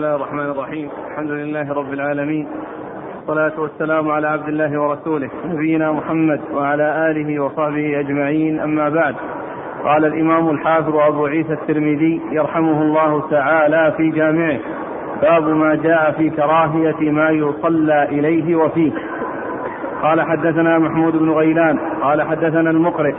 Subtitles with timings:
[0.00, 2.48] الله الرحمن الرحيم الحمد لله رب العالمين
[3.16, 9.14] والصلاة والسلام على عبد الله ورسوله نبينا محمد وعلى آله وصحبه أجمعين أما بعد
[9.84, 14.58] قال الإمام الحافظ أبو عيسى الترمذي يرحمه الله تعالى في جامعه
[15.22, 18.92] باب ما جاء في كراهية ما يصلى إليه وفيه
[20.02, 23.14] قال حدثنا محمود بن غيلان قال حدثنا المقرئ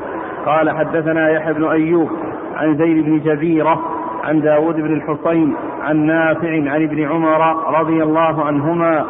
[0.45, 2.09] قال حدثنا يحيى بن أيوب
[2.55, 7.41] عن زيد بن جبيرة عن داود بن الحصين عن نافع عن ابن عمر
[7.79, 9.05] رضي الله عنهما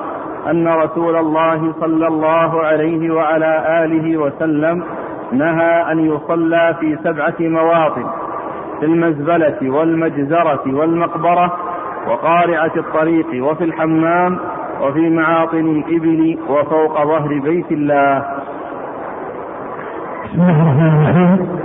[0.49, 4.83] أن رسول الله صلى الله عليه وعلى آله وسلم
[5.31, 8.05] نهى أن يصلى في سبعة مواطن
[8.79, 11.57] في المزبلة والمجزرة والمقبرة
[12.07, 14.39] وقارعة الطريق وفي الحمام
[14.81, 18.25] وفي معاطن الإبل وفوق ظهر بيت الله.
[20.25, 21.60] بسم الله الرحمن الرحيم.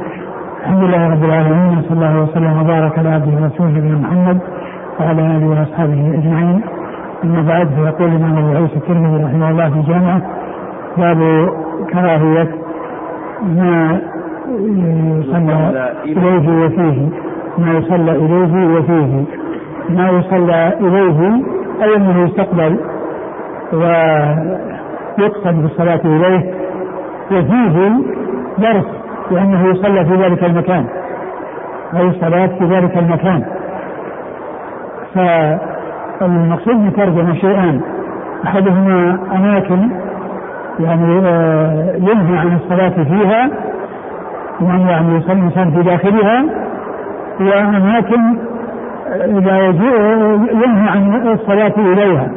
[0.67, 4.39] الحمد لله رب العالمين وصلى الله وسلم وبارك على عبده ورسوله نبينا محمد
[5.01, 6.61] وعلى آله وأصحابه أجمعين.
[7.25, 10.21] أما بعد فيقول الإمام أبو عيسى الترمذي رحمه الله في جامعه
[10.99, 11.21] باب
[11.93, 12.49] كراهية
[13.59, 14.01] ما
[15.19, 17.09] يصلى إليه وفيه
[17.59, 19.25] ما يصلى إليه وفيه
[19.89, 21.19] ما يصلى إليه
[21.83, 22.79] أي أنه يستقبل
[23.73, 26.55] ويقصد بالصلاة إليه
[27.33, 27.93] وفيه
[28.59, 28.87] درس
[29.31, 30.87] لأنه يصلى في ذلك المكان.
[31.95, 33.45] أو الصلاة في ذلك المكان.
[35.15, 37.81] فالمقصود من شيئان
[38.45, 39.91] أحدهما أماكن
[40.81, 43.51] يعني آه، ينهى عن الصلاة فيها
[44.61, 46.45] يعني يعني يصلي الإنسان في داخلها
[47.41, 48.37] وأماكن
[49.15, 49.59] إذا
[50.53, 52.31] ينهى عن الصلاة إليها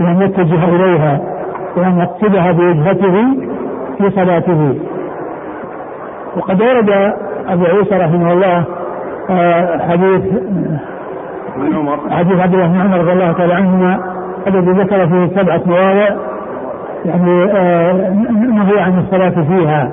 [0.00, 1.20] وأن يتجه إليها
[1.76, 3.24] وأن يقصدها بوجهته
[3.98, 4.74] في صلاته.
[6.36, 6.90] وقد ورد
[7.48, 8.64] أبو عيسى رحمه الله
[9.30, 10.22] آه، حديث
[11.56, 11.98] ابن عمر.
[12.10, 14.00] حديث عبد الله بن عمر رضي الله تعالى عنهما
[14.46, 16.08] الذي ذكر فيه سبعة مواضع
[17.04, 17.92] يعني آه،
[18.30, 19.90] نهي عن الصلاة فيها.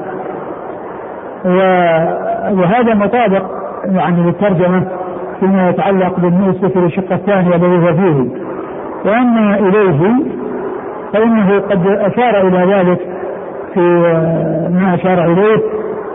[2.52, 3.44] وهذا مطابق
[3.86, 4.84] يعني للترجمة
[5.40, 8.30] فيما يتعلق بالنسبة للشق الثاني الذي هو فيه.
[9.06, 10.14] وأما إليه
[11.14, 13.00] فإنه قد أشار إلى ذلك
[13.74, 15.62] في آه، ما أشار إليه.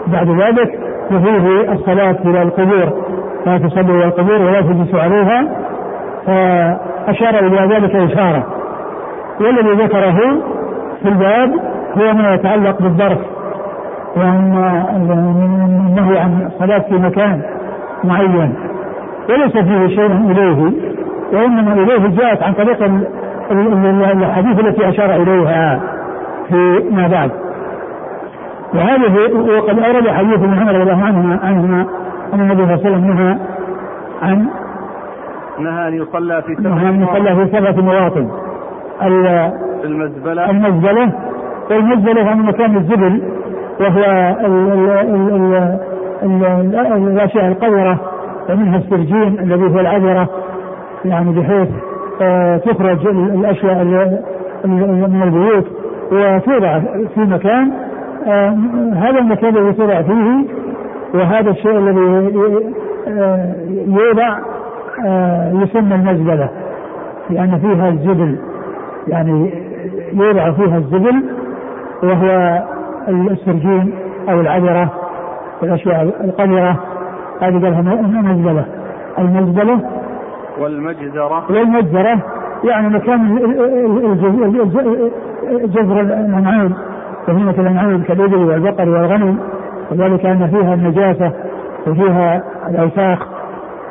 [0.07, 0.79] بعد ذلك
[1.13, 2.93] وفيه الصلاة إلى القبور.
[3.47, 5.49] لا تصلوا إلى القبور ولا تجلسوا عليها.
[6.27, 8.47] فأشار إلى ذلك إشارة.
[9.41, 10.19] والذي ذكره
[11.03, 11.51] في الباب
[11.99, 13.19] هو ما يتعلق بالظرف
[14.17, 15.11] وأن
[15.91, 17.43] النهي عن الصلاة في مكان
[18.05, 18.55] معين
[19.29, 20.73] وليس فيه شيء إليه
[21.33, 22.83] وإنما إليه جاءت عن طريق
[24.23, 25.81] الحديث التي أشار إليها
[26.49, 27.31] في ما بعد.
[28.75, 31.87] وهذه وقد أورد حديث ابن عمر رضي الله عنهما عنهما
[32.35, 33.39] أن النبي صلى الله عليه وسلم نهى
[34.23, 34.47] عن
[35.59, 38.29] نهى أن يصلى في سبعة نهى أن يصلى في سبعة مواطن.
[39.85, 40.51] المزبلة.
[40.51, 41.12] المزبلة.
[41.71, 43.23] والمزبلة هو مكان الزبل
[43.81, 44.01] وهو
[47.09, 48.01] الأشياء القذرة
[48.51, 50.29] ومنها السرجين الذي هو العذرة
[51.05, 51.69] يعني بحيث
[52.23, 53.85] آه، تخرج الأشياء
[54.65, 55.67] من البيوت
[56.12, 56.79] وتوضع
[57.15, 57.73] في مكان
[58.95, 60.45] هذا المكان الذي تضع فيه
[61.15, 62.35] وهذا الشيء الذي
[63.87, 64.39] يوضع
[65.07, 66.49] آه يسمى المزبلة
[67.31, 68.39] لأن فيها الزبل
[69.09, 69.51] يعني
[70.12, 71.25] يوضع فيها الزبل
[72.03, 72.62] وهو
[73.09, 73.95] السرجين
[74.29, 74.91] أو العذرة
[75.62, 76.81] الأشياء القذرة
[77.41, 77.83] هذه قالها
[78.23, 78.65] مزبلة؟
[79.19, 79.81] المزبلة
[80.61, 81.45] والمجزرة.
[81.51, 82.19] والمجزرة
[82.65, 83.39] يعني مكان
[85.65, 86.73] جزر الأنعام.
[87.29, 89.39] بهيمة الأنعام كالإبل والبقر والغنم
[89.91, 91.33] وذلك أن فيها النجاسة
[91.87, 93.19] وفيها الأوساخ.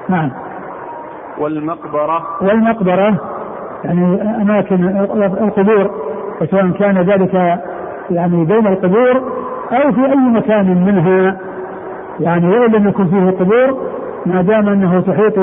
[0.09, 0.31] نعم.
[1.37, 2.21] والمقبرة.
[2.41, 3.17] والمقبرة
[3.83, 4.97] يعني أماكن
[5.41, 5.91] القبور
[6.41, 7.33] وسواء كان ذلك
[8.11, 9.17] يعني بين القبور
[9.71, 11.37] أو في أي مكان منها.
[12.19, 13.77] يعني وإن لم يكن فيه قبور
[14.25, 15.39] ما دام أنه تحيط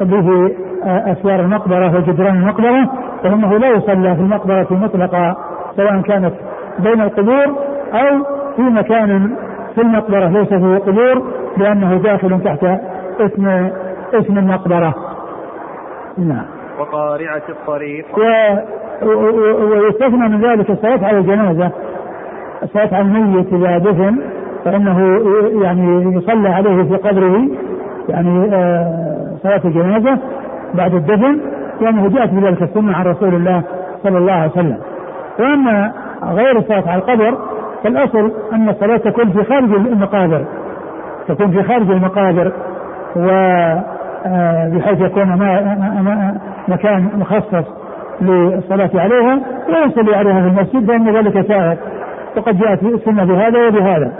[0.00, 0.50] به
[0.86, 2.90] أسوار المقبرة وجدران المقبرة
[3.22, 5.36] فإنه لا يصلى في المقبرة مطلقا
[5.76, 6.34] سواء كانت
[6.78, 7.46] بين القبور
[7.92, 8.24] أو
[8.56, 9.36] في مكان
[9.74, 11.22] في المقبرة ليس فيه قبور
[11.56, 12.64] لأنه داخل تحت
[13.20, 13.70] اسم
[14.14, 14.94] اسم المقبرة.
[16.18, 16.46] نعم.
[16.78, 18.06] وقارعة الطريق.
[18.18, 18.22] و...
[19.64, 21.70] ويستثنى من ذلك الصلاة على الجنازة
[22.62, 24.18] الصلاة على الميت إذا دفن
[24.64, 25.20] فإنه
[25.62, 27.48] يعني يصلى عليه في قبره
[28.08, 30.18] يعني آه، صلاة الجنازة
[30.74, 31.40] بعد الدفن
[31.80, 33.62] لأنه جاءت بذلك السنة عن رسول الله
[34.02, 34.78] صلى الله عليه وسلم.
[35.38, 35.92] وأما
[36.32, 37.38] غير الصلاة على القبر
[37.84, 40.44] فالأصل أن الصلاة تكون في خارج المقابر.
[41.28, 42.52] تكون في خارج المقابر
[43.16, 43.28] و
[44.26, 45.38] آه، بحيث يكون
[46.68, 47.64] مكان مخصص
[48.20, 51.76] للصلاة عليها لا يصلي عليها في المسجد فإن ذلك سائر
[52.36, 54.12] وقد جاءت السنة بهذا وبهذا.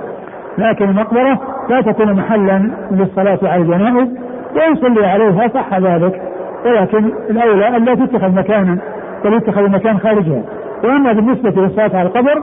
[0.59, 4.09] لكن المقبرة لا تكون محلا للصلاة على الجنائز
[4.57, 6.23] ويصلي عليها صح ذلك.
[6.65, 8.79] ولكن الأولى أن لا تتخذ مكانا
[9.25, 10.43] بل يتخذ مكان خارجها.
[10.85, 12.43] وأما بالنسبة للصلاة على القبر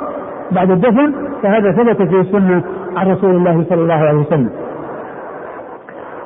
[0.52, 2.64] بعد الدفن فهذا ثبت في السنة
[2.98, 4.50] عن رسول الله صلى الله عليه وسلم.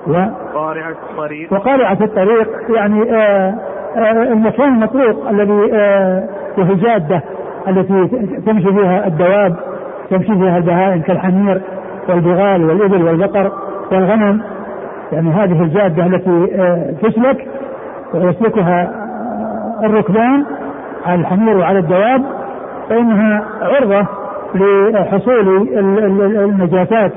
[0.08, 0.14] و
[0.54, 1.54] قارعة الطريق.
[1.54, 3.54] وقارعة الطريق يعني آه
[3.98, 6.24] آه المكان المطروق الذي آه
[6.58, 7.22] وهي جادة
[7.68, 8.08] التي
[8.46, 9.56] تمشي فيها الدواب
[10.10, 11.62] تمشي فيها البهائم كالحمير
[12.10, 13.52] والبغال والإبل والبقر
[13.92, 14.42] والغنم.
[15.12, 16.48] يعني هذه الجادة التي
[17.04, 17.48] تسلك
[18.14, 18.92] ويسلكها
[19.84, 20.46] الركبان
[21.06, 22.24] على الحمير وعلى الدواب
[22.90, 24.08] فإنها عرضة
[24.56, 25.70] لحصول
[26.44, 27.12] النجاسات.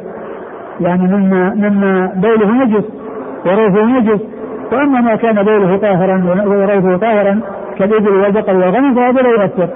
[0.80, 2.84] يعني مما مما بوله نجس
[3.46, 4.20] وروثه نجس.
[4.72, 7.40] وأما ما كان بوله طاهرا وروثه طاهرا
[7.78, 9.68] كالإبل والبقر والغنم فهذا لا يؤثر.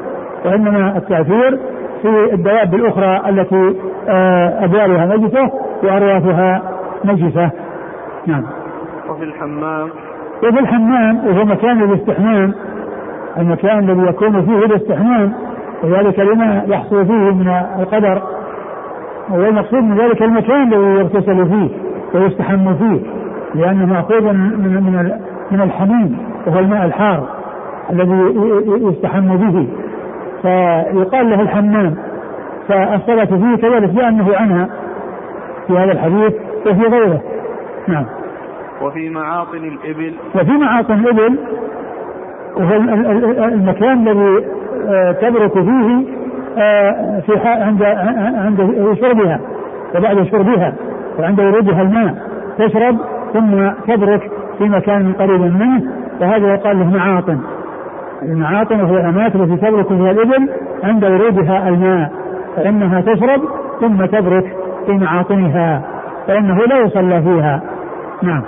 [0.45, 1.59] وإنما التأثير
[2.03, 3.77] في الدواب الأخرى التي
[4.09, 5.51] آه، أبوالها نجسة
[5.83, 6.63] وارواثها
[7.05, 7.51] نجسة.
[8.27, 8.43] نعم.
[9.09, 9.89] وفي الحمام.
[10.43, 12.55] وفي الحمام وهو مكان الاستحمام
[13.39, 15.33] المكان الذي يكون فيه الاستحمام
[15.85, 17.49] وذلك لما يحصل فيه من
[17.79, 18.23] القدر.
[19.31, 21.69] والمقصود من ذلك المكان الذي يغتسل فيه
[22.15, 23.01] ويستحم فيه
[23.55, 25.13] لأنه مأخوذ من من
[25.51, 27.29] من الحميم وهو الماء الحار
[27.91, 28.35] الذي
[28.87, 29.69] يستحم به.
[30.43, 31.95] فيقال له الحمام
[32.69, 34.69] فالصلاة فيه كذلك لأنه عنها
[35.67, 36.35] في هذا الحديث
[36.67, 37.21] وفي غيره.
[37.89, 38.05] نعم.
[38.83, 40.15] وفي معاطن الإبل.
[40.35, 41.39] وفي معاطن الإبل
[42.59, 44.47] المكان الذي
[44.89, 46.05] آه، تبرك فيه
[46.59, 47.83] آه، في عند
[48.37, 48.59] عند
[49.01, 49.41] شربها
[49.95, 50.75] وبعد شربها
[51.19, 52.15] وعند ورودها الماء.
[52.59, 52.97] تشرب
[53.33, 55.83] ثم تبرك في مكان قريب منه
[56.21, 57.39] وهذا يقال له معاطن.
[58.23, 60.49] المعاطن وهي الأماكن التي تبرك فيها الإبل
[60.85, 62.11] عند ورودها الماء
[62.57, 63.41] فإنها تشرب
[63.81, 64.57] ثم تبرك
[64.87, 65.83] في معاطنها
[66.27, 67.63] فإنه لا يصلى فيها.
[68.23, 68.43] نعم.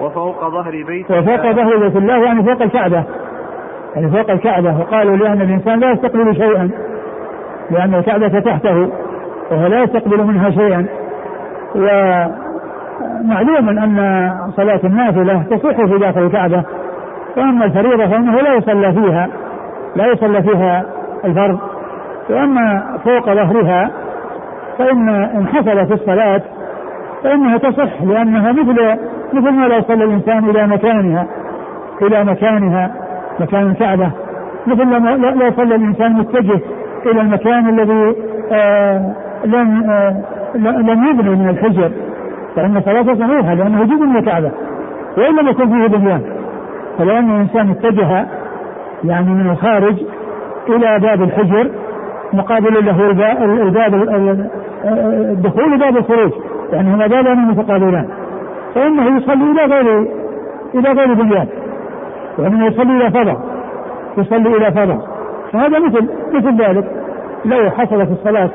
[0.00, 3.04] وفوق ظهر بيت وفوق ظهر بيت الله يعني فوق الكعبة.
[3.96, 4.80] يعني فوق الكعبة.
[4.80, 6.70] وقالوا لأن الإنسان لا يستقبل شيئا
[7.70, 8.90] لأن الكعبة تحته
[9.50, 10.86] وهو لا يستقبل منها شيئا.
[11.74, 16.64] ومعلوم أن صلاة النافلة تصح في داخل الكعبة.
[17.36, 19.28] وأما الفريضة فإنه لا يصلى فيها
[19.96, 20.84] لا يصلى فيها
[21.24, 21.58] الفرض.
[22.30, 23.90] وأما فوق ظهرها
[24.78, 26.42] فإن إن حصلت الصلاة
[27.24, 28.98] فإنها تصح لأنها مثل
[29.34, 31.26] مثل ما لو صلى الإنسان إلى مكانها
[32.02, 32.90] إلى مكانها
[33.40, 34.10] مكان الكعبة
[34.66, 36.60] مثل لما لو صلى الإنسان متجه
[37.06, 38.16] إلى المكان الذي
[38.52, 39.12] آه
[39.44, 40.16] لم آه
[40.54, 41.90] لم يبني من الحجر.
[42.56, 44.50] فإن صلاته صحيحة لأنه جزء من الكعبة.
[45.18, 46.22] وإن لم يكن فيه بنيان.
[46.98, 48.26] فلأن الإنسان اتجه
[49.04, 49.96] يعني من الخارج
[50.68, 51.70] إلى باب الحجر
[52.32, 53.10] مقابل له
[53.62, 53.94] الباب
[55.30, 56.32] الدخول وباب الخروج.
[56.72, 58.08] يعني هما بابان متقابلان.
[58.74, 60.06] فإنه يصلي إلى غير
[60.74, 61.46] إلى غير بنيان.
[62.38, 63.40] وإنه يصلي إلى فضاء.
[64.18, 65.00] يصلي إلى فضاء.
[65.52, 66.84] فهذا مثل مثل ذلك.
[67.44, 68.50] لو حصلت الصلاة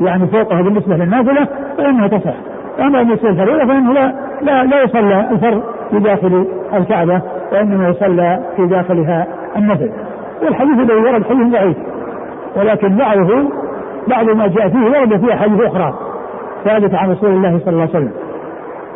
[0.00, 2.34] يعني فوقها بالنسبة للنافلة فإنها تصح.
[2.80, 7.22] أما بالنسبة للفريضة فإنه لا لا لا يصلى الفر في داخل الكعبة
[7.52, 9.26] وإنما يصلى في داخلها
[9.56, 9.90] النفل
[10.42, 11.76] والحديث الذي ورد حديث ضعيف.
[12.56, 13.50] ولكن بعضه
[14.08, 15.94] بعض ما جاء فيه ورد فيه أحاديث أخرى
[16.64, 18.12] ثابتة عن رسول الله صلى الله عليه وسلم.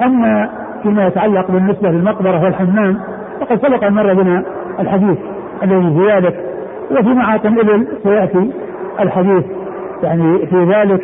[0.03, 0.51] أما
[0.85, 3.01] فيما يتعلق بالنسبة للمقبرة والحمام
[3.41, 4.43] فقد سبق أن مر بنا
[4.81, 5.19] الحديث
[5.63, 6.41] الذي في ذلك
[6.91, 8.51] وفي معاطن الإبل سيأتي
[9.01, 9.45] الحديث
[10.03, 11.01] يعني في ذلك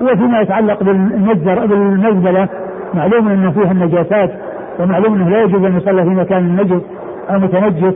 [0.00, 2.48] وفيما يتعلق بالمجزر بالمزبلة
[2.94, 4.30] معلوم أن فيها النجاسات
[4.80, 6.82] ومعلوم أنه لا يجوز أن يصلى في مكان نجس
[7.30, 7.94] أو متنجس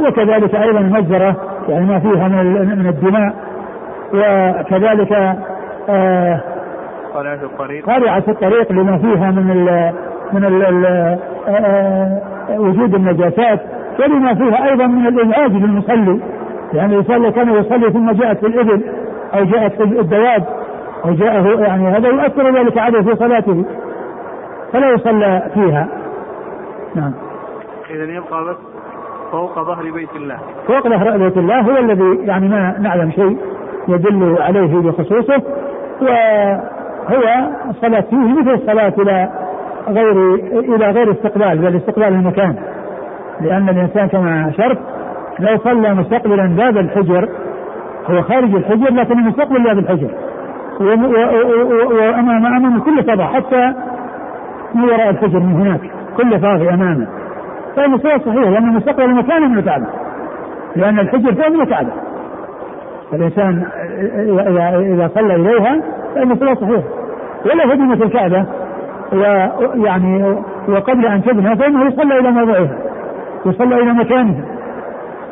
[0.00, 1.36] وكذلك أيضا المجزرة
[1.68, 3.34] يعني ما فيها من من الدماء
[4.14, 5.12] وكذلك
[5.88, 6.40] آه
[7.14, 7.86] قارعة الطريق.
[7.86, 9.50] قارعة الطريق لما فيها من
[10.34, 12.20] من آه، آه،
[12.60, 13.60] وجود النجاسات
[14.00, 16.20] ولما فيها أيضا من الازعاج للمصلي.
[16.72, 18.82] يعني يصلي كان يصلي ثم جاءت في الابل
[19.34, 20.44] أو جاءت في الدواب
[21.04, 23.64] أو جاءه يعني هذا يؤثر ذلك عليه في صلاته.
[24.72, 25.88] فلا يصلى فيها.
[26.94, 27.12] نعم.
[27.90, 28.56] اذا يبقى بس
[29.32, 30.38] فوق ظهر بيت الله.
[30.66, 33.38] فوق ظهر بيت الله هو الذي يعني ما نعلم شيء
[33.88, 35.42] يدل عليه بخصوصه
[36.00, 39.28] وهو الصلاة فيه مثل الصلاة إلى
[39.88, 40.34] غير
[40.74, 42.56] إلى غير استقبال بل استقبال المكان.
[43.40, 44.78] لأن الإنسان كما أشرت
[45.38, 47.28] لو صلى مستقبلا باب الحجر
[48.06, 50.10] هو خارج الحجر لكن مستقبل باب الحجر.
[50.80, 53.74] وأمام أمام كل فضاء حتى
[54.74, 55.80] من وراء الحجر من هناك
[56.16, 57.06] كله طافي أمامه.
[57.76, 59.86] فإن الصلاة صحيحة لأن مستقبل مكان من الكعبة
[60.76, 61.90] لأن الحجر فوق الكعبة
[63.12, 63.66] الإنسان
[64.94, 65.82] إذا صلى إليها
[66.16, 66.82] الصلاة صحيحة
[67.44, 68.46] ولا هدمت الكعبة
[69.12, 70.36] ويعني
[70.68, 72.78] وقبل أن تبنى فإنه يصلى إلى موضعها
[73.46, 74.44] يصلى إلى مكانها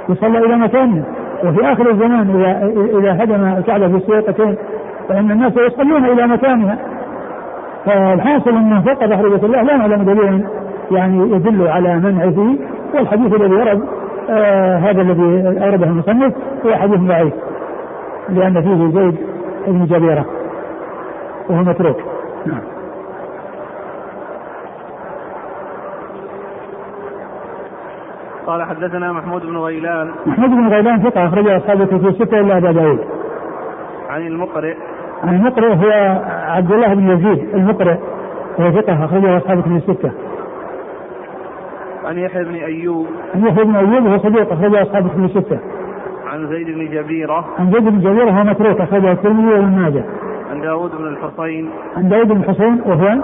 [0.09, 1.05] يصلى إلى مكانها.
[1.45, 4.57] وفي آخر الزمان إذا إذا هدم الكعبة في سويقتين
[5.09, 6.79] فإن الناس يصلون إلى مكانها.
[7.87, 10.45] فالحاصل أنه فقد حرمة الله لا نعلم دليلا
[10.91, 12.55] يعني يدل على منعه
[12.95, 13.83] والحديث الذي ورد
[14.31, 16.35] آه هذا الذي أورده المصنف
[16.67, 17.33] هو حديث ضعيف
[18.29, 19.17] لأن فيه زيد
[19.67, 20.26] بن جبيرة
[21.49, 21.97] وهو متروك.
[22.47, 22.61] نعم.
[28.46, 30.11] قال حدثنا محمود بن غيلان.
[30.26, 32.99] محمود بن غيلان ثقة أخرجه أصحاب في ستة إلا أبا داود.
[34.11, 34.75] عن المقرئ.
[35.25, 37.54] عن المقرئ هو عبد الله بن يزيد.
[37.54, 37.96] المقرئ
[38.58, 40.12] وهو ثقة أخرجه أصحاب في الستة.
[42.04, 43.06] عن يحيى بن أيوب.
[43.34, 45.58] عن يحيى بن أيوب وهو صديق أخرجه أصحاب في الستة.
[46.26, 47.44] عن زيد بن جبيرة.
[47.58, 50.04] عن زيد بن جبيرة وهو متروك أخرجه الترمذي وابن ماجه.
[50.50, 51.70] عن داود بن الحصين.
[51.96, 53.22] عن داود بن الحصين وهو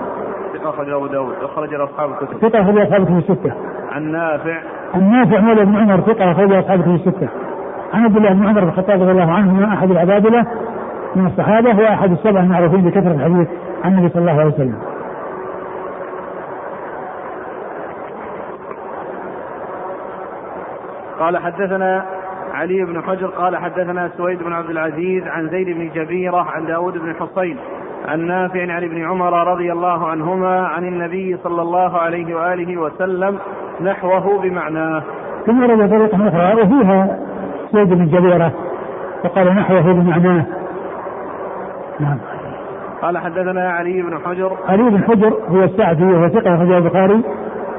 [0.52, 1.34] ثقة أخرج أبو داود.
[1.42, 2.48] أخرج أصحاب الكتب.
[2.48, 3.52] ثقة أخرج أصحاب في الستة.
[3.92, 4.60] عن نافع.
[4.95, 7.28] عن نافع مولى بن عمر ثقة أخرج أصحاب في الستة.
[7.95, 10.47] عن عبد الله بن عمر بن الخطاب رضي الله عنهما أحد العبادلة
[11.16, 13.49] من الصحابة وأحد السبع المعروفين بكثرة الحديث
[13.85, 14.78] عن النبي صلى الله عليه وسلم.
[21.21, 22.04] قال حدثنا
[22.54, 26.99] علي بن حجر قال حدثنا سويد بن عبد العزيز عن زيد بن جبيرة عن داود
[26.99, 27.59] بن حصين.
[28.09, 33.38] عن نافع عن ابن عمر رضي الله عنهما عن النبي صلى الله عليه وآله وسلم
[33.81, 35.03] نحوه بمعناه
[35.47, 37.19] ثم ورد طريقة أخرى وفيها
[37.73, 38.53] سويد بن جبيرة
[39.25, 40.47] وقال نحوه بمعناه
[42.00, 42.19] نعم.
[43.03, 44.53] قال حدثنا علي بن حجر.
[44.69, 47.23] علي بن حجر هو السعدي وهو ثقة أخرجه البخاري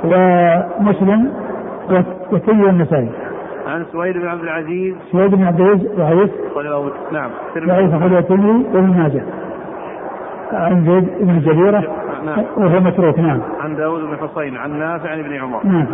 [0.04, 1.34] ومسلم
[2.32, 3.10] والترمذي والنسائي.
[3.68, 4.96] عن سويد بن عبد العزيز.
[5.12, 6.32] سويد بن عبد العزيز ضعيف.
[7.12, 9.24] نعم ضعيف أخرجه الترمذي وابن ماجه.
[10.54, 11.84] عن زيد بن جبيرة
[12.26, 12.44] نعم.
[12.58, 13.42] وهو متروك نعم.
[13.62, 15.60] عن داود بن حصين عن نافع عن ابن عمر.
[15.64, 15.88] نعم.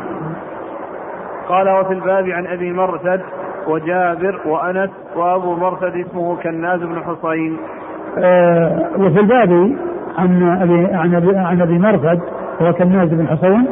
[1.50, 3.21] قال وفي الباب عن أبي مرثد
[3.67, 7.57] وجابر وأنس وأبو مرثد اسمه كناز بن حصين.
[8.17, 9.75] آه وفي الباب
[10.17, 12.19] عن أبي عن أبي عن أبي مرثد
[12.62, 13.67] هو كناز بن حصين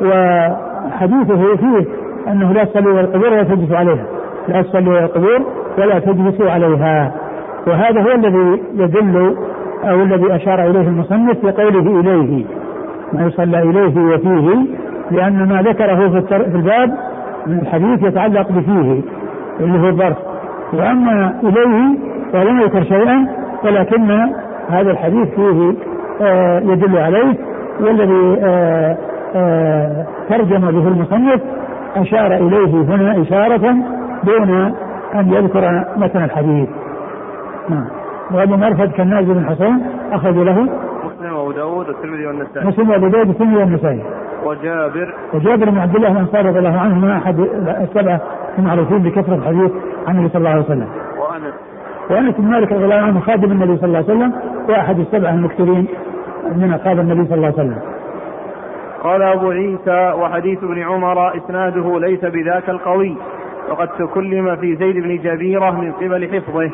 [0.00, 1.86] وحديثه فيه
[2.28, 4.06] أنه لا تصلوا إلى القبور ولا تجلسوا عليها.
[4.48, 5.42] لا تصلوا إلى القبور
[5.78, 7.12] ولا تجلسوا عليها.
[7.66, 9.36] وهذا هو الذي يدل
[9.84, 12.44] أو الذي أشار إليه المصنف بقوله إليه
[13.12, 14.66] ما يصلى إليه وفيه
[15.10, 16.94] لأن ما ذكره في الباب
[17.46, 19.00] من الحديث يتعلق بفيه
[19.60, 20.16] اللي هو الظرف.
[20.72, 21.98] وأما إليه
[22.34, 23.26] ولم يذكر شيئا
[23.64, 24.10] ولكن
[24.68, 25.74] هذا الحديث فيه
[26.22, 27.36] آه يدل عليه
[27.80, 28.96] والذي آه
[29.34, 31.40] آه ترجم به المصنف
[31.96, 33.74] أشار إليه هنا إشارة
[34.24, 34.50] دون
[35.14, 36.68] أن يذكر متن الحديث.
[37.68, 37.84] نعم.
[38.34, 40.68] وأبو مرفد كالناز بن حسين أخرج له.
[41.04, 42.66] مسلم وأبو داود والترمذي والنسائي.
[42.66, 44.02] مسلم وأبو داود والترمذي والنسائي.
[44.44, 45.14] وجابر.
[45.34, 47.38] وجابر بن عبد الله الأنصاري رضي الله عنهما أحد
[47.80, 48.20] السبعة
[48.58, 49.72] المعروفين بكثرة الحديث
[50.06, 50.88] عن النبي صلى الله عليه وسلم.
[51.18, 51.54] وأنس.
[52.10, 54.32] وأنس بن مالك رضي الله عنه خادم النبي صلى الله عليه وسلم
[54.68, 55.88] وأحد السبعة المكثرين
[56.56, 57.78] من أصحاب النبي صلى الله عليه وسلم.
[59.02, 63.16] قال أبو عيسى وحديث ابن عمر إسناده ليس بذاك القوي
[63.70, 66.70] وقد تكلم في زيد بن جبيرة من قبل حفظه.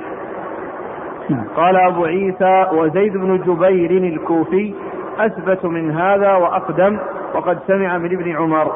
[1.30, 1.44] نعم.
[1.56, 4.75] قال أبو عيسى وزيد بن جبير الكوفي
[5.18, 6.99] أثبت من هذا وأقدم
[7.35, 8.73] وقد سمع من ابن عمر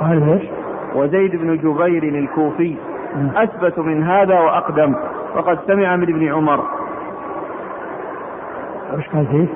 [0.00, 0.42] قال إيش؟
[0.94, 2.76] وزيد بن جبير الكوفي
[3.16, 3.30] نعم.
[3.44, 4.94] أثبت من هذا وأقدم
[5.36, 6.64] وقد سمع من ابن عمر
[8.96, 9.46] إيش قال فيه؟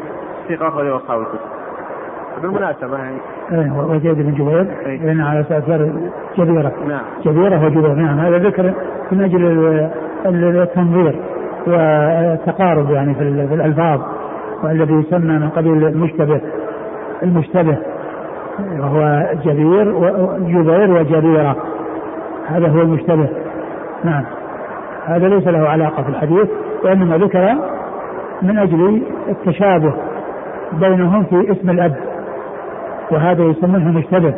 [0.56, 1.38] ثقة أخرجه أصحاب الكتب
[2.42, 3.16] بالمناسبة يعني
[3.52, 5.02] إيه وزيد بن جبير إيه.
[5.06, 5.62] لأن على أساس
[6.38, 8.72] جبيرة نعم جبيرة وجبير نعم هذا ذكر
[9.12, 9.90] من أجل ال-
[10.26, 11.20] ال- التنظير
[11.66, 14.00] والتقارب يعني في ال- في الألفاظ
[14.64, 16.40] والذي يسمى من قبيل المشتبه
[17.22, 17.78] المشتبه
[18.78, 21.56] وهو جبير وجبير وجبيرة.
[22.46, 23.28] هذا هو المشتبه.
[24.04, 24.24] نعم.
[25.06, 26.48] هذا ليس له علاقة في الحديث
[26.84, 27.54] وإنما ذكر
[28.42, 29.92] من أجل التشابه
[30.72, 31.94] بينهم في اسم الأب
[33.10, 34.34] وهذا يسمونه مشتبه.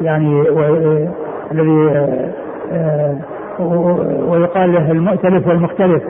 [0.00, 1.08] يعني و-
[1.52, 2.30] الذي آه،
[2.72, 3.14] آه،
[4.28, 6.02] ويقال له المؤتلف والمختلف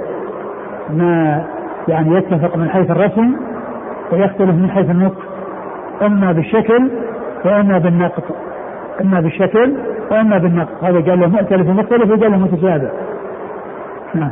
[0.91, 1.45] ما
[1.89, 3.37] يعني يتفق من حيث الرسم
[4.13, 5.23] ويختلف من حيث النطق.
[6.03, 6.91] أما بالشكل
[7.45, 8.25] وأما بالنقط
[9.01, 9.77] أما بالشكل
[10.11, 12.91] وأما بالنقط هذا قال له مؤتلف ومختلف وقال له متشابه.
[14.15, 14.31] نعم.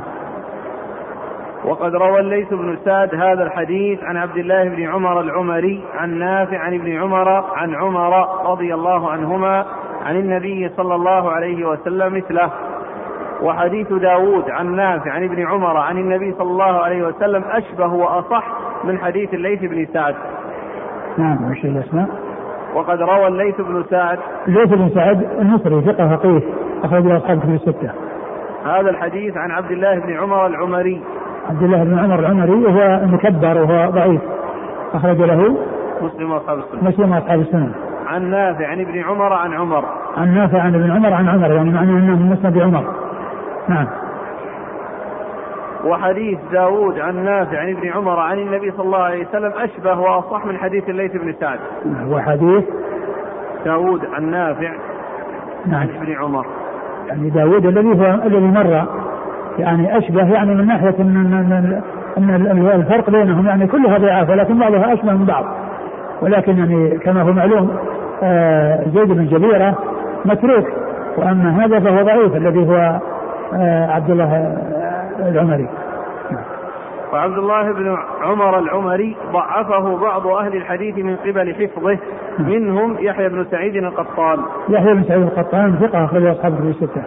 [1.64, 6.58] وقد روى الليث بن سعد هذا الحديث عن عبد الله بن عمر العمري عن نافع
[6.58, 9.64] عن ابن عمر عن عمر رضي الله عنهما
[10.04, 12.50] عن النبي صلى الله عليه وسلم مثله.
[13.42, 18.45] وحديث داود عن نافع عن ابن عمر عن النبي صلى الله عليه وسلم أشبه وأصح
[18.85, 20.14] من حديث الليث بن سعد.
[21.18, 22.09] نعم وش الأسماء؟
[22.75, 24.18] وقد روى الليث بن سعد.
[24.49, 26.40] الليث بن سعد المصري ثقة فقيه
[26.85, 27.90] أخرج له أصحاب كتب الستة.
[28.64, 31.02] هذا الحديث عن عبد الله بن عمر العمري.
[31.50, 34.21] عبد الله بن عمر العمري وهو مكبر وهو ضعيف.
[34.95, 35.57] أخرج له
[36.02, 36.88] مسلم وأصحاب السنة.
[36.88, 37.73] مسلم وأصحاب السنن
[38.07, 39.85] عن نافع عن ابن عمر عن عمر.
[40.16, 42.85] عن نافع عن ابن عمر عن عمر يعني معناه أنه من مسند عمر.
[43.68, 43.87] نعم.
[45.84, 50.46] وحديث داود عن نافع عن ابن عمر عن النبي صلى الله عليه وسلم أشبه وأصح
[50.46, 51.58] من حديث الليث بن سعد.
[52.10, 52.64] وحديث
[53.64, 54.72] داود عن نافع
[55.66, 55.80] نعم.
[55.80, 56.46] عن ابن عمر.
[57.08, 58.87] يعني داود الذي هو الذي مر
[59.58, 61.82] يعني أشبه يعني من ناحية أن
[62.16, 65.44] أن الفرق بينهم يعني كلها ضعاف ولكن بعضها أشبه من بعض.
[66.22, 67.76] ولكن يعني كما هو معلوم
[68.22, 69.78] آه، زيد بن جبيرة
[70.25, 70.66] متروك
[71.16, 72.98] وأما هذا فهو ضعيف الذي هو
[73.90, 75.68] عبد الله آه، العمري.
[77.12, 81.98] وعبد الله بن عمر العمري ضعفه بعض أهل الحديث من قبل حفظه
[82.38, 84.38] منهم يحيى بن سعيد القطان.
[84.68, 87.02] يحيى بن سعيد القطان ثقة أخرج أصحاب الكتب الستة.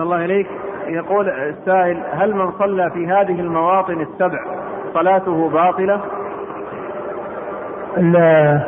[0.00, 0.46] الله إليك.
[0.88, 4.38] يقول السائل هل من صلى في هذه المواطن السبع
[4.94, 6.00] صلاته باطلة؟
[7.96, 8.60] ال-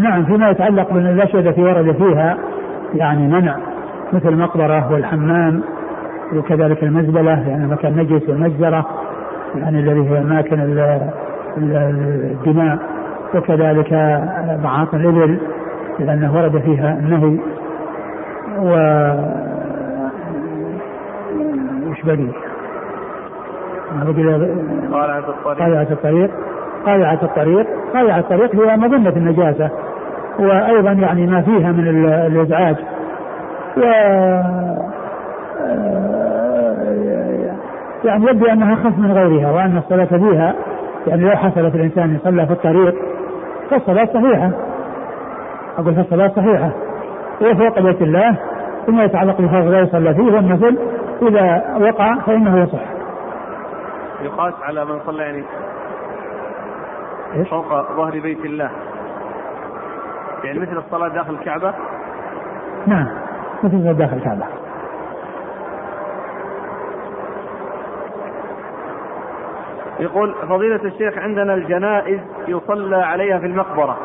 [0.00, 2.38] نعم فيما يتعلق بالأشياء التي ورد فيها
[2.94, 3.56] يعني منع.
[4.12, 5.62] مثل المقبرة والحمام
[6.36, 8.86] وكذلك المزبلة يعني مكان نجس والمجزرة
[9.54, 11.10] يعني الذي هي أماكن ال-
[11.58, 12.78] ال- الدماء
[13.34, 13.92] وكذلك
[14.64, 15.38] معاطن الإبل
[15.98, 17.38] لأنه ورد فيها النهي
[18.60, 18.70] و
[21.90, 22.26] وش بقي؟
[23.96, 24.04] ما
[25.30, 25.58] الطريق.
[25.58, 26.30] قارعة الطريق.
[26.86, 27.66] قارعة الطريق.
[27.94, 29.70] قارعة الطريق هي مظنة النجاسة
[30.38, 32.76] وأيضا يعني ما فيها من ال- الإزعاج.
[33.78, 33.84] و
[38.04, 40.54] يعني يبدو أنها أخف من غيرها وأن الصلاة فيها
[41.06, 42.94] يعني لو حصلت الإنسان يصلى في الطريق
[43.70, 44.50] فالصلاة صحيحة.
[45.78, 46.70] أقول فالصلاة صحيحة.
[47.40, 48.36] وفوق بيت الله
[48.86, 50.78] ثم يتعلق بفرض لا يصلى فيه والنفل
[51.22, 52.84] إذا وقع فإنه يصح.
[54.22, 55.44] يقاس على من صلى يعني
[57.34, 58.70] إيش؟ فوق ظهر بيت الله.
[60.44, 61.74] يعني مثل الصلاة داخل الكعبة؟
[62.86, 63.06] نعم.
[63.64, 64.44] مثل داخل الكعبة
[70.00, 73.96] يقول فضيلة الشيخ عندنا الجنائز يصلى عليها في المقبرة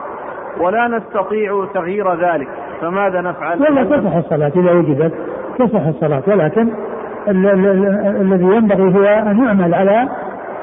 [0.60, 2.48] ولا نستطيع تغيير ذلك
[2.82, 5.14] فماذا نفعل؟ ولا تصح الصلاة إذا وجدت
[5.60, 6.74] تصح الصلاة ولكن
[7.28, 10.10] ال- ال- ال- الذي ينبغي هو أن يعمل على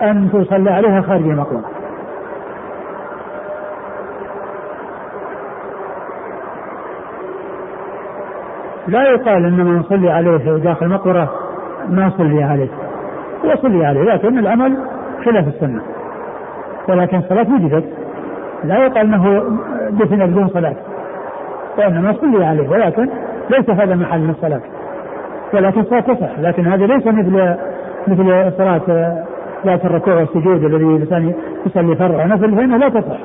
[0.02, 1.69] أن تصلى عليها خارج المقبرة
[8.90, 11.30] لا يقال ان من صلي عليه داخل المقبرة
[11.88, 12.68] ما صلي عليه.
[13.44, 14.76] هو صلي عليه لكن العمل
[15.24, 15.82] خلاف السنة.
[16.88, 17.84] ولكن الصلاة وجدت
[18.64, 19.42] لا يقال إنه
[19.90, 20.76] دفن بدون صلاة.
[21.78, 23.08] وإنما صلي عليه ولكن
[23.50, 24.60] ليس هذا محل الصلاة.
[25.54, 27.56] ولكن الصلاة تصح لكن هذا ليس مثل
[28.08, 29.16] مثل صلاة
[29.66, 31.34] ذات الركوع والسجود الذي الانسان
[31.66, 32.26] يصلي فرع.
[32.26, 33.18] نفل فانها لا تصح.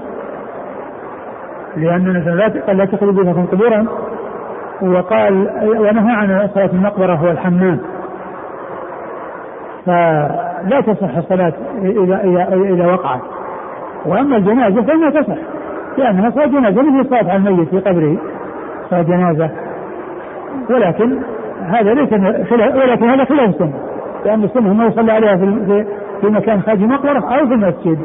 [1.77, 2.07] لأن
[2.67, 3.85] لا تخرجوا بيوتكم قبورا.
[4.81, 7.79] وقال ونهى عن صلاة المقبرة والحمام
[9.85, 13.21] فلا تصح الصلاة إذا إذا إذا وقعت.
[14.05, 15.37] وأما الجنازة فإنها تصح
[15.97, 18.17] لأنها صلاة جنازة مثل صلاة على الميت في قبره
[18.89, 19.49] صلاة جنازة.
[20.69, 21.21] ولكن
[21.61, 22.13] هذا ليس
[22.51, 23.73] ولكن هذا خلاف السنة.
[24.25, 25.85] لأن السنة ما يصلى عليها في
[26.21, 27.99] في, مكان خارج المقبرة أو في المسجد.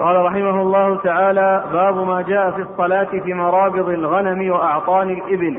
[0.00, 5.58] قال رحمه الله تعالى باب ما جاء في الصلاة في مرابض الغنم وأعطان الإبل.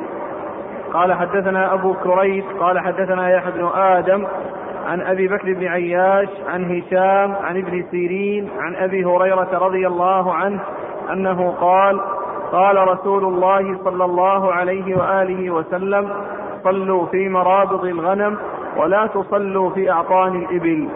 [0.94, 4.28] قال حدثنا أبو كريب قال حدثنا يحيى بن آدم
[4.88, 10.34] عن أبي بكر بن عياش عن هشام عن ابن سيرين عن أبي هريرة رضي الله
[10.34, 10.60] عنه
[11.14, 12.02] أنه قال
[12.52, 16.10] قال رسول الله صلى الله عليه وآله وسلم
[16.64, 18.38] صلوا في مرابض الغنم
[18.78, 20.88] ولا تصلوا في أعطان الإبل.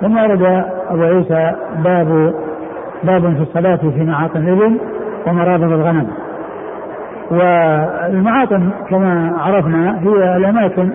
[0.00, 1.52] ثم ورد أبو عيسى
[1.84, 2.34] باب
[3.04, 4.78] باب في الصلاة في معاطن الإبل
[5.26, 6.06] ومرابض الغنم.
[7.30, 10.90] والمعاطن كما عرفنا هي الأماكن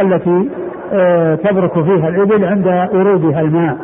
[0.00, 0.48] التي
[0.92, 3.76] آه، تبرك فيها الإبل عند ورودها الماء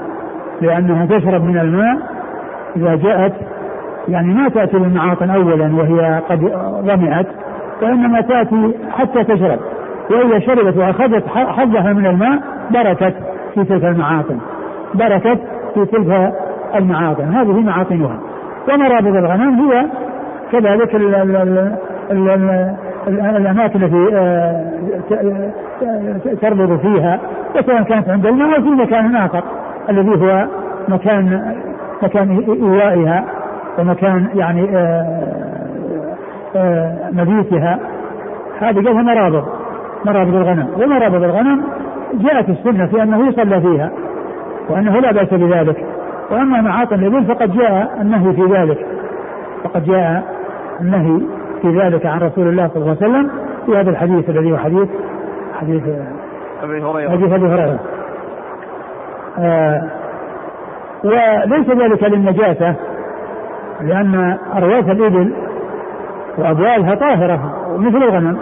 [0.61, 1.99] لأنها تشرب من الماء
[2.77, 3.33] إذا جاءت
[4.09, 6.40] يعني ما تأتي للمعاطن أولا وهي قد
[6.87, 7.27] ظمئت
[7.83, 9.59] وإنما تأتي حتى تشرب
[10.11, 12.38] وإذا شربت وأخذت حظها من الماء
[12.70, 13.14] بركت.
[13.55, 14.39] في تلك المعاطن
[14.95, 15.41] بركت
[15.75, 16.33] في تلك
[16.75, 18.17] المعاطن هذه معاطنها
[18.69, 19.87] ومرابض الغنم هي
[20.53, 21.71] كذلك ال ال ال
[22.11, 22.65] ال
[23.09, 24.71] الأماكن التي آه،
[26.43, 27.21] تربض فيها.
[27.57, 29.43] وسواء كانت عند الماء أو في مكان آخر
[29.91, 30.47] الذي هو
[30.89, 31.55] مكان
[32.03, 33.25] مكان إيوائها
[33.79, 35.07] ومكان يعني آه،
[36.57, 37.79] آه، مبيتها.
[38.61, 39.45] هذه قالها مرابض
[40.05, 40.69] مرابض الغنم.
[40.77, 41.65] ومرابض الغنم
[42.14, 43.90] جاءت السنة في أنه يصلى فيها
[44.68, 45.87] وأنه لا بأس بذلك.
[46.31, 48.87] وأما معاطن الإبل فقد جاء النهي في ذلك
[49.64, 50.25] فقد جاء
[50.81, 51.20] النهي
[51.62, 53.31] في ذلك عن رسول الله صلى الله عليه وسلم
[53.66, 54.88] في هذا الحديث الذي هو حديث
[55.61, 55.83] حديث
[56.62, 57.11] أبي هريرة.
[57.11, 57.79] حديث أبي هريرة.
[59.38, 59.83] آه
[61.05, 62.75] وليس ذلك للنجاسة
[63.81, 65.33] لأن أرواث الإبل
[66.38, 68.38] وأبوالها طاهرة مثل الغنم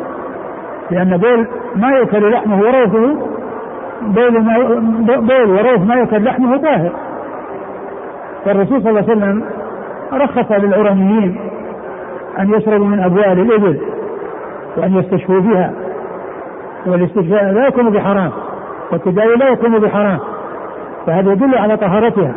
[0.90, 3.18] لأن بول ما يؤكل لحمه وروثه
[4.02, 4.58] بول ما
[5.16, 6.92] بول وروث ما يؤكل لحمه طاهر.
[8.44, 9.44] فالرسول صلى الله عليه وسلم
[10.12, 11.40] رخص للعرانيين
[12.38, 13.80] أن يشربوا من أبوال الإبل
[14.76, 15.72] وأن يستشفوا بها.
[16.86, 18.30] والاستشفاء لا يكون بحرام
[18.92, 20.18] والتداوي لا يكون بحرام
[21.06, 22.32] فهذا يدل على طهارتها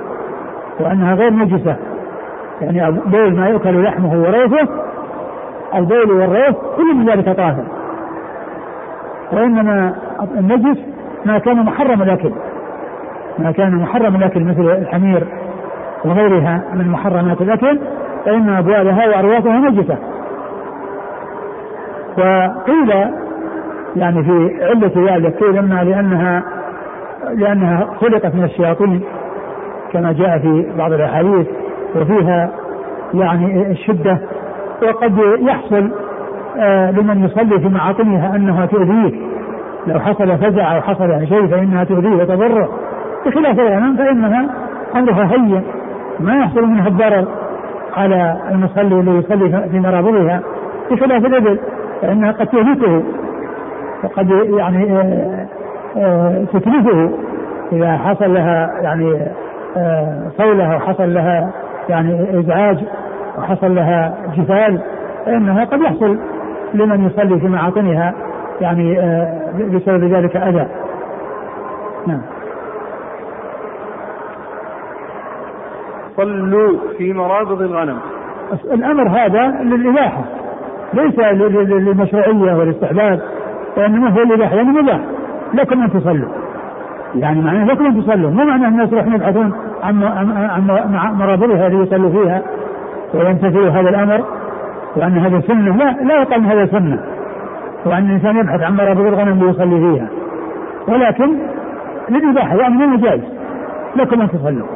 [0.80, 1.76] وأنها غير نجسة.
[2.62, 4.67] يعني بول ما يؤكل لحمه وروثه
[5.76, 7.63] البول والروث كل من ذلك طاهر.
[9.32, 9.93] وإنما
[10.38, 10.91] النجس
[11.26, 12.32] ما كان محرم الأكل.
[13.40, 15.28] ما كان محرم الأكل مثل الحمير
[16.06, 17.80] وغيرها من محرمات الأكل
[18.26, 19.98] فإن أبوابها وأرواحها نجسة.
[22.18, 22.90] وقيل
[23.96, 26.44] يعني في علة ذلك قيل إما لأنها
[27.34, 29.02] لأنها خلقت من الشياطين
[29.94, 31.48] كما جاء في بعض الأحاديث
[31.96, 32.52] وفيها
[33.14, 34.18] يعني الشدة
[34.84, 35.92] وقد يحصل
[36.58, 39.31] آه لمن يصلي في معاطنها أنها تؤذيه.
[39.88, 42.70] لو حصل فزع أو حصل شيء فإنها تؤذيه وتضره
[43.26, 44.50] بخلاف الغنم فإنها
[44.96, 45.63] أمرها هين.
[46.20, 47.28] ما يحصل منها الضرر
[47.98, 50.41] على المصلي الذي يصلي في مرابضها
[50.91, 51.60] بخلاف الإبل
[52.02, 53.04] فإنها قد تهلكه
[54.04, 55.48] وقد يعني آه،
[55.98, 57.12] آه، تتلفه
[57.72, 59.28] إذا حصل لها يعني
[59.78, 61.52] آه، صولة وحصل لها
[61.89, 62.78] يعني إزعاج
[63.38, 64.82] وحصل لها جفال
[65.26, 66.17] فإنها قد يحصل
[66.74, 68.13] لمن يصلي في معاطنها
[68.62, 68.95] يعني
[69.54, 70.67] بسبب ذلك أذى.
[72.08, 72.21] نعم.
[76.17, 77.97] صلوا في مرابض الغنم.
[78.74, 80.24] الأمر هذا للإباحة
[80.93, 83.21] ليس للمشروعية والاستحباب
[83.78, 85.00] وإنما هو الإباحة؟ يعني مباح.
[85.54, 86.30] لكم أن تصلوا.
[87.15, 88.32] يعني معناه لكم أن تصلوا.
[88.32, 90.04] مو معناه الناس يروحون يبحثون عن
[90.93, 92.41] عن مرابضها اللي يصلوا فيها
[93.13, 94.26] ويمتثلوا هذا الأمر
[94.95, 95.78] وأن هذا سنة.
[95.78, 97.00] لا لا يقال هذا سنة.
[97.86, 100.08] وأن الإنسان يبحث عن مرابض الغنم ليصلي فيها.
[100.88, 101.38] ولكن
[102.10, 103.24] للإباحة يعني من الجائز
[103.96, 104.67] لكم أن تصلوا.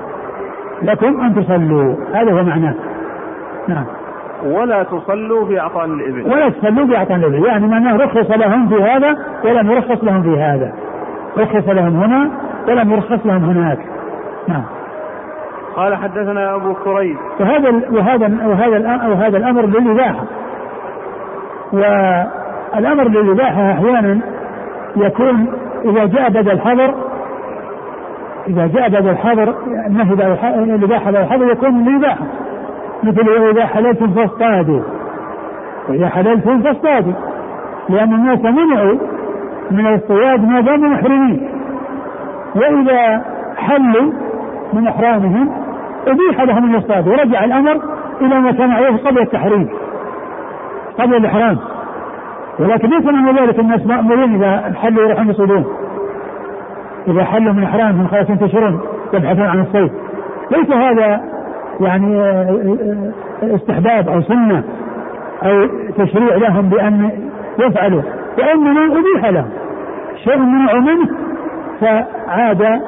[0.82, 1.96] لكم أن تصلوا.
[2.14, 2.74] هذا هو معناه.
[3.68, 3.86] نعم.
[4.44, 6.32] ولا تصلوا في أعطان الإبل.
[6.32, 7.46] ولا تصلوا في أعطان الإبل.
[7.46, 10.74] يعني معناه رخص لهم في هذا ولم يرخص لهم في هذا.
[11.38, 12.32] رخص لهم هنا
[12.68, 13.80] ولم يرخص لهم هناك.
[14.48, 14.64] نعم.
[15.76, 17.18] قال حدثنا أبو كريب.
[17.40, 20.24] وهذا وهذا وهذا وهذا الأمر للإباحة.
[22.76, 24.20] والأمر للإباحة أحيانا
[24.96, 25.48] يكون
[25.86, 26.96] إذا جاء بدل الحظر
[28.48, 29.56] إذا جاء بعد الحظر
[29.88, 32.26] النهي بعد الإباحة بعد الحظر يكون للإباحة
[33.04, 34.82] مثل وإذا حللتم فاصطادوا.
[35.90, 37.14] وإذا حللتم فاصطادوا.
[37.90, 38.98] لأن الناس منعوا
[39.72, 41.50] من الاصطياد ما داموا محرمين.
[42.56, 43.22] وإذا
[43.58, 44.12] حلوا
[44.74, 45.50] من إحرامهم
[46.08, 47.82] أبيح لهم يصطادوا ورجع الأمر
[48.22, 49.70] إلى ما كان عليه قبل التحريم.
[51.00, 51.58] قبل الإحرام.
[52.60, 55.66] ولكن ليس من ذلك الناس مأمورين إذا حلوا يروحون يصيدون
[57.08, 58.80] إذا حلوا من إحرامهم خلاص ينتشرون
[59.14, 59.92] يبحثون عن الصيد.
[60.52, 61.22] ليس هذا
[61.80, 63.12] يعني آه،
[63.44, 64.64] آه، استحباب أو سنة
[65.44, 67.10] أو تشريع لهم بأن
[67.60, 68.02] يفعلوا.
[68.38, 69.50] وإنما أبيح لهم
[70.24, 71.08] شيء منعوا منه
[71.82, 72.82] فعاد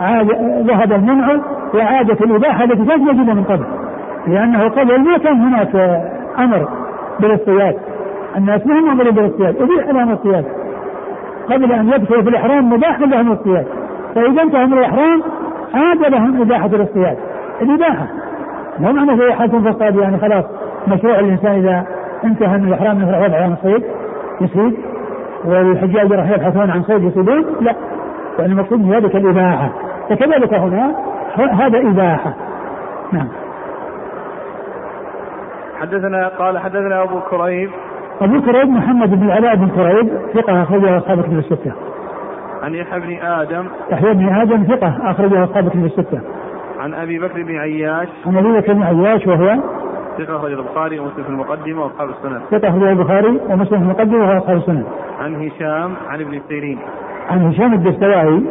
[0.00, 0.30] عاد
[0.66, 1.36] ذهب المنع
[1.74, 3.64] وعادت الإباحة التي كانت موجودة من قبل.
[4.26, 6.00] لأنه قبل ما كان هناك
[6.38, 6.68] أمر
[7.20, 7.74] بالاصطياد
[8.36, 10.44] الناس ما هم أمروا بالاصطياد أبيح لهم الاصطياد
[11.50, 13.66] قبل أن يدخلوا في الإحرام مباح لهم الاصطياد
[14.14, 15.22] فإذا انتهى من الإحرام
[15.74, 17.18] عاد لهم إباحة الاصطياد
[17.62, 18.06] الإباحة.
[18.78, 20.44] مو معنى في حالة فاصطاد يعني خلاص
[20.88, 21.86] مشروع الإنسان إذا
[22.24, 23.84] انتهى من الإحرام انه يبحث عن الصيد
[24.40, 24.78] يصيد
[25.44, 27.74] والحجاج راح يبحثون عن صيد يصيدون لا.
[28.38, 29.72] يعني المقصود من ذلك الإباحة.
[30.10, 30.94] فكذلك هنا
[31.36, 32.34] هذا إباحة.
[33.12, 33.28] نعم.
[35.80, 37.70] حدثنا قال حدثنا أبو كريب
[38.20, 41.72] أبو كريب محمد بن العلاء بن كريب ثقة أخرجه أصحاب كتب الستة.
[42.62, 46.20] عن يحيى بن آدم يحيى بن آدم ثقة أخرجه أصحاب كتب الستة.
[46.80, 49.56] عن أبي بكر بن عياش عن أبي بكر بن عياش وهو
[50.18, 52.40] ثقة أخرج البخاري ومسلم في المقدمة وأصحاب السنن.
[52.50, 54.84] ثقة أخرجه البخاري ومسلم في المقدمة وهو أصحاب السنن.
[55.20, 56.78] عن هشام عن ابن سيرين.
[57.30, 58.42] عن هشام الدستوائي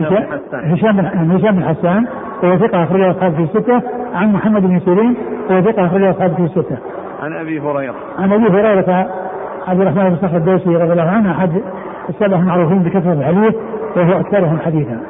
[0.00, 0.72] هشام بن حسان.
[0.72, 2.06] هشام بن هشام بن حسان
[2.42, 3.82] وهو ثقة أخرجه أصحاب في الستة
[4.14, 5.16] عن محمد بن سيرين
[5.50, 6.78] وهو ثقة أخرجه أصحاب في الستة
[7.20, 7.94] عن أبي هريرة.
[8.18, 9.06] عن أبي هريرة
[9.68, 11.62] عبد الرحمن بن صخر الدوسي رضي الله عنه أحد
[12.08, 13.54] السبع المعروفين بكثرة الحديث
[13.96, 15.00] وهو أكثرهم حديثا.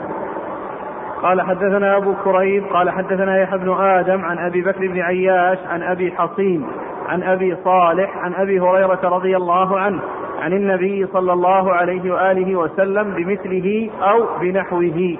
[1.22, 5.82] قال حدثنا أبو كريب قال حدثنا يحيى بن آدم عن أبي بكر بن عياش عن
[5.82, 6.66] أبي حصين
[7.08, 10.00] عن أبي صالح عن أبي هريرة رضي الله عنه
[10.42, 15.16] عن النبي صلى الله عليه وآله وسلم بمثله أو بنحوه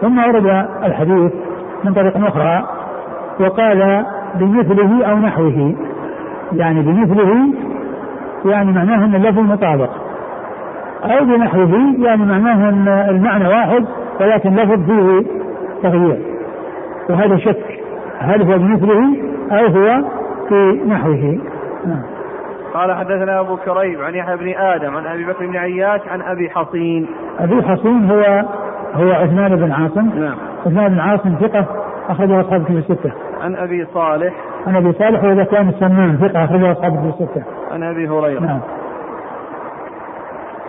[0.00, 0.46] ثم ورد
[0.84, 1.32] الحديث
[1.84, 2.66] من طريق أخرى
[3.40, 4.06] وقال
[4.38, 5.74] بمثله أو نحوه.
[6.52, 7.54] يعني بمثله
[8.44, 9.90] يعني معناه أن اللفظ مطابق.
[11.04, 13.84] أو بنحوه يعني معناه أن المعنى واحد
[14.20, 15.26] ولكن لفظ فيه
[15.82, 16.18] تغيير.
[17.10, 17.80] وهذا شك
[18.18, 19.16] هل هو بمثله
[19.52, 20.04] أو هو
[20.48, 21.38] في نحوه.
[21.86, 22.02] نعم.
[22.74, 26.50] قال حدثنا أبو كريب عن يحيى بن آدم عن أبي بكر بن عياش عن أبي
[26.50, 27.06] حصين.
[27.38, 28.44] أبي حصين هو
[28.94, 30.20] هو عثمان بن عاصم.
[30.20, 30.34] نعم.
[30.66, 31.66] عثمان بن عاصم ثقة
[32.08, 33.12] أخرجه أصحاب كتب الستة.
[33.46, 34.34] عن أبي صالح.
[34.66, 37.42] عن أبي صالح وإذا كان السمان ثقة أخرجه أصحاب كتب الستة.
[37.72, 38.40] عن أبي هريرة.
[38.40, 38.60] نعم.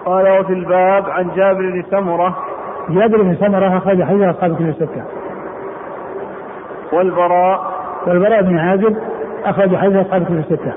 [0.06, 2.38] قال وفي الباب عن جابر بن سمرة.
[2.90, 5.04] جابر بن سمرة أخرج حديث أصحاب كتب الستة.
[6.94, 7.74] والبراء.
[8.08, 8.98] والبراء بن عازب
[9.46, 10.74] أخرج حديث أصحاب كتب الستة.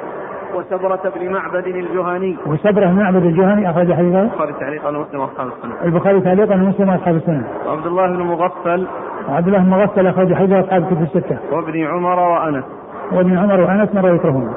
[0.61, 2.37] وسبرة بن معبد الجهني.
[2.47, 4.23] وسبرة بن معبد الجهني أخرج حديثه.
[4.23, 5.75] البخاري تعليقا ومسلم وأصحاب السنة.
[5.85, 7.45] البخاري تعليقا ومسلم وأصحاب السنة.
[7.67, 8.87] وعبد الله بن مغفل.
[9.29, 11.39] وعبد الله بن مغفل أخرج حديث أصحاب كتب الستة.
[11.53, 12.65] وابن عمر وأنس.
[13.13, 14.55] وابن عمر وأنس مر ذكرهما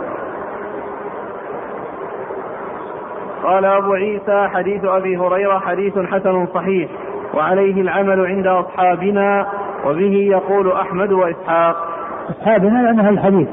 [3.43, 6.89] قال أبو عيسى حديث أبي هريرة حديث حسن صحيح.
[7.33, 9.47] وعليه العمل عند أصحابنا
[9.85, 11.75] وبه يقول أحمد وإسحاق.
[12.29, 13.47] أصحابنا لأن أهل الحديث.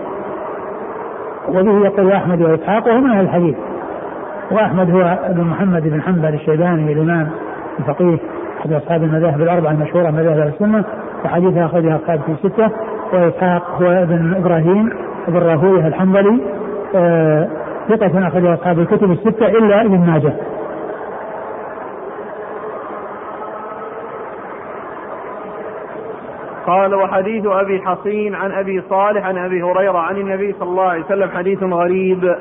[1.48, 3.56] وبه يقول أحمد وإسحاق وهم أهل الحديث.
[4.50, 7.28] وأحمد هو ابن محمد بن حنبل الشيباني الإمام
[7.78, 8.18] الفقيه
[8.60, 10.84] أحد أصحاب المذاهب الأربعة المشهورة مذاهب أهل السنة
[11.24, 12.70] وحديثها أخرجها أصحاب في ستة
[13.12, 14.90] وإسحاق هو ابن إبراهيم
[15.28, 16.40] ابن راهوية الحنبلي.
[16.94, 17.48] آه،
[17.88, 20.32] ثقة أخرجها أصحاب الكتب الستة إلا ابن ماجه.
[26.70, 31.04] قال وحديث أبي حصين عن أبي صالح عن أبي هريرة عن النبي صلى الله عليه
[31.04, 32.36] وسلم حديث غريب.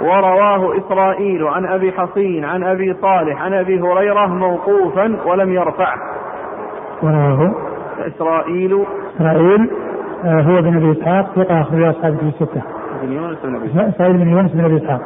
[0.00, 5.98] ورواه إسرائيل عن أبي حصين عن أبي صالح عن أبي هريرة موقوفا ولم يرفعه.
[7.02, 7.54] ورواه
[8.06, 8.84] إسرائيل.
[9.16, 9.70] إسرائيل
[10.24, 12.62] آه، هو بن أبي إسحاق ثقة أخرجها أصحاب الكتب الستة.
[13.02, 15.00] بن يونس بن أبي إسرائيل بن يونس بن أبي إسحاق.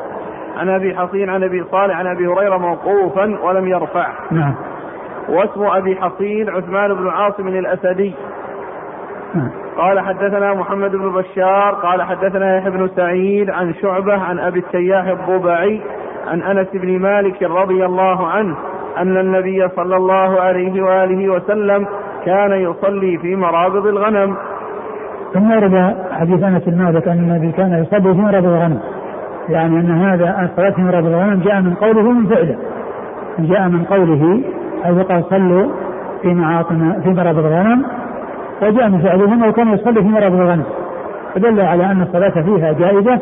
[0.57, 4.15] عن أبي حصين عن أبي صالح عن أبي هريرة موقوفا ولم يرفعه.
[4.31, 4.55] نعم.
[5.29, 8.15] واسم أبي حصين عثمان بن عاصم الأسدي.
[9.35, 9.51] نعم.
[9.77, 15.07] قال حدثنا محمد بن بشار قال حدثنا يحيى بن سعيد عن شعبة عن أبي التياح
[15.07, 15.81] الضبعي
[16.27, 18.57] عن أنس بن مالك رضي الله عنه
[18.99, 21.87] أن النبي صلى الله عليه وآله وسلم
[22.25, 24.37] كان يصلي في مرابض الغنم.
[25.35, 28.81] ثم ورد حديث أنس بن مالك أن النبي كان يصلي في مرض الغنم.
[29.49, 32.59] يعني أن هذا الصلاة في مرض الغنم جاء من قوله ومن فعله.
[33.39, 34.43] جاء من قوله
[34.87, 35.73] حيث قال صلوا
[36.23, 37.85] في معاطن في مرض الغنم
[38.63, 40.65] وجاء من فعله انه كان يصلي في مرض الغنم.
[41.35, 43.21] فدل على أن الصلاة فيها جائزة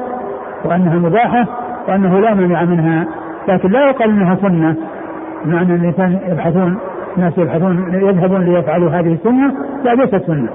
[0.64, 1.46] وأنها مباحة
[1.88, 3.06] وأنه لا مانع منها.
[3.48, 4.76] لكن لا يقال إنها سنة
[5.44, 6.78] بمعنى أن الإنسان يبحثون
[7.16, 10.48] الناس يبحثون يذهبون ليفعلوا هذه السنة لا ليست سنة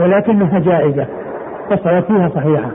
[0.00, 1.06] ولكنها جائزة
[1.70, 2.70] والصلاة فيها صحيحة.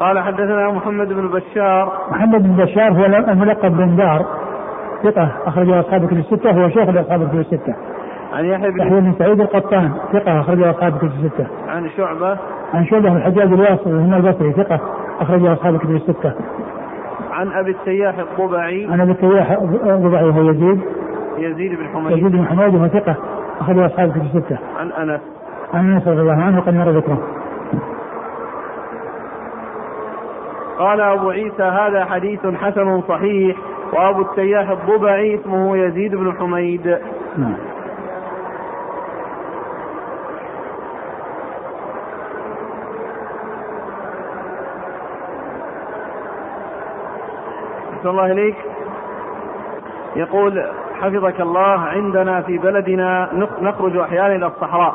[0.00, 4.26] قال حدثنا محمد بن بشار محمد بن بشار هو الملقب بن دار
[5.02, 7.74] ثقة أخرجه أصحاب الكتب الستة هو شيخ لأصحاب الكتب الستة.
[8.32, 11.46] عن يحيى بن يحيى بن سعيد القطان ثقة أخرجه أصحاب الكتب الستة.
[11.68, 12.38] عن شعبة
[12.74, 14.80] عن شعبة بن الحجاج الواصل من البصري ثقة
[15.20, 16.32] أخرجه أصحاب الكتب الستة.
[17.30, 19.50] عن أبي التياح الضبعي عن أبي التياح
[19.86, 20.80] الضبعي وهو يزيد
[21.38, 23.16] يزيد بن حميد يزيد بن حميد وهو ثقة
[23.60, 24.58] أخرجه أصحاب الكتب الستة.
[24.78, 25.20] عن أنس
[25.74, 27.18] عن أنس رضي الله عنه وقد مر ذكره.
[30.78, 33.56] قال أبو عيسى هذا حديث حسن صحيح
[33.92, 36.98] وأبو التياح الضبعي اسمه يزيد بن حميد.
[37.38, 37.56] نعم.
[48.06, 48.56] الله إليك.
[50.16, 50.66] يقول
[51.00, 53.28] حفظك الله عندنا في بلدنا
[53.60, 54.94] نخرج أحيانا إلى الصحراء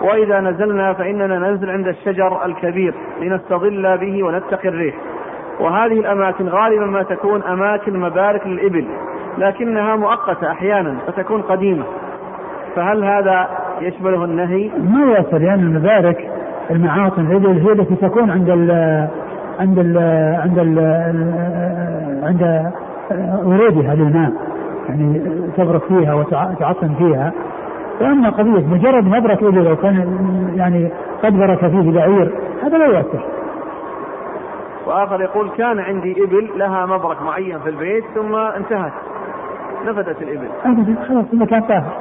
[0.00, 4.94] وإذا نزلنا فإننا ننزل عند الشجر الكبير لنستظل به ونتقي الريح.
[5.60, 8.86] وهذه الأماكن غالبا ما تكون أماكن مبارك للإبل
[9.38, 11.84] لكنها مؤقتة أحيانا فتكون قديمة
[12.76, 13.48] فهل هذا
[13.80, 16.30] يشمله النهي؟ ما يصل لأن المبارك
[16.70, 18.70] المعاطن هي التي تكون عند ال
[19.60, 19.98] عند ال
[20.42, 20.78] عند ال
[22.22, 22.72] عند
[23.44, 24.32] ورودها للماء
[24.88, 25.22] يعني
[25.56, 27.32] تبرك فيها وتعطن فيها
[28.00, 30.18] وأما قضية مجرد مبرك إبل لو كان
[30.56, 30.90] يعني
[31.22, 32.30] قد برك فيه بعير
[32.62, 33.24] هذا لا يؤثر.
[34.86, 38.92] وآخر يقول كان عندي إبل لها مبرك معين في البيت ثم انتهت
[39.84, 40.48] نفدت الإبل.
[41.08, 41.92] خلاص المكان طاهر.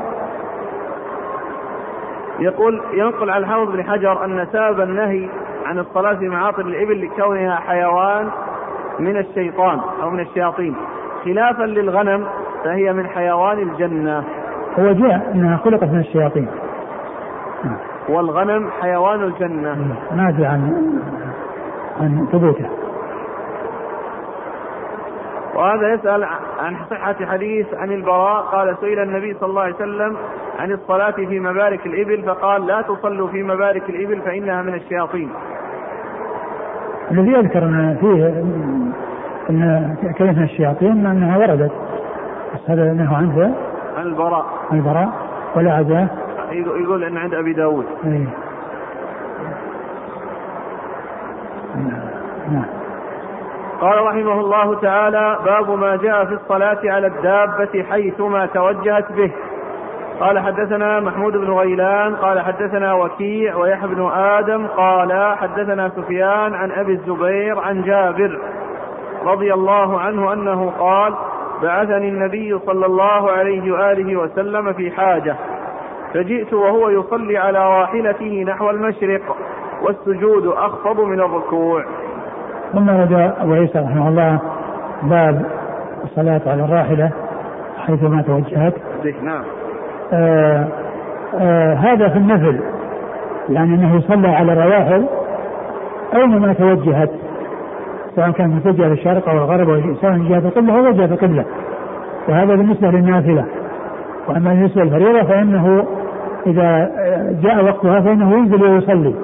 [2.39, 5.29] يقول ينقل عن الحافظ بن حجر أن سبب النهي
[5.65, 8.29] عن الصلاة في معاطن الإبل لكونها حيوان
[8.99, 10.75] من الشيطان أو من الشياطين
[11.25, 12.25] خلافا للغنم
[12.63, 14.23] فهي من حيوان الجنة.
[14.79, 16.47] هو جاء إنها خلقت من الشياطين.
[18.09, 19.95] والغنم حيوان الجنة.
[20.11, 20.83] ما ادري عن
[22.01, 22.69] عن ثبوته.
[25.55, 26.23] وهذا يسأل
[26.59, 30.17] عن صحة حديث عن البراء قال سئل النبي صلى الله عليه وسلم
[30.59, 35.29] عن الصلاة في مبارك الإبل فقال لا تصلوا في مبارك الإبل فإنها من الشياطين.
[37.11, 38.27] الذي يذكر أن فيه
[39.49, 41.71] أن كلمة الشياطين أنها وردت.
[42.53, 43.55] بس هذا نهى عنه
[43.97, 44.45] عن البراء.
[44.71, 45.09] عن البراء.
[45.55, 46.07] ولا عزاه
[46.51, 47.85] يقول أن عند أبي داود.
[48.05, 48.27] إيه.
[51.75, 52.13] نعم نعم
[53.81, 59.31] قال رحمه الله تعالى باب ما جاء في الصلاة على الدابة حيثما توجهت به.
[60.19, 66.71] قال حدثنا محمود بن غيلان قال حدثنا وكيع ويحيى بن آدم قال حدثنا سفيان عن
[66.71, 68.39] أبي الزبير عن جابر
[69.25, 71.13] رضي الله عنه أنه قال
[71.61, 75.35] بعثني النبي صلى الله عليه وآله وسلم في حاجة
[76.13, 79.35] فجئت وهو يصلي على راحلته نحو المشرق
[79.81, 81.83] والسجود أخفض من الركوع.
[82.73, 84.39] ثم رد أبو عيسى رحمه الله
[85.03, 85.45] باب
[86.03, 87.11] الصلاة على الراحلة
[87.77, 88.73] حيثما توجهت.
[89.23, 89.43] نعم.
[90.13, 90.67] آه
[91.39, 92.59] آه هذا في النفل
[93.49, 95.05] يعني أنه يصلى على الرواحل
[96.15, 97.09] أينما توجهت
[98.15, 101.45] سواء كان متجه للشرق أو الغرب أو سواء جهة القبلة أو جهة القبلة
[102.29, 103.45] وهذا بالنسبة للنافلة.
[104.27, 105.85] وأما بالنسبة للفريضة فإنه
[106.45, 106.91] إذا
[107.41, 109.15] جاء وقتها فإنه ينزل ويصلي.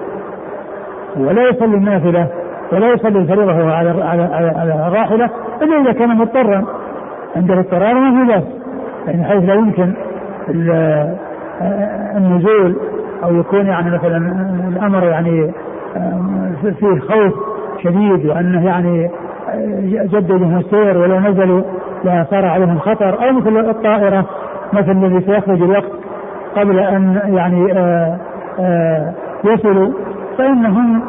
[1.17, 2.27] ولا يصلي النافلة
[2.73, 4.23] ولا يصلي الفريضة وهو على على
[4.55, 5.29] على الراحلة
[5.61, 6.65] إلا إذا كان مضطرا.
[7.35, 8.43] عنده اضطرار ما في بأس
[9.07, 9.93] يعني حيث لا يمكن
[12.17, 12.75] النزول
[13.23, 14.17] أو يكون يعني مثلا
[14.67, 15.51] الأمر يعني
[16.61, 17.33] فيه خوف
[17.83, 19.09] شديد وأنه يعني
[19.83, 21.61] جددوا السير ولو نزلوا
[22.03, 23.27] لصار عليهم خطر.
[23.27, 24.25] أو مثل الطائرة
[24.73, 25.91] مثل الذي سيخرج الوقت
[26.55, 27.73] قبل أن يعني
[29.43, 29.93] يصلوا
[30.37, 31.01] فإنهم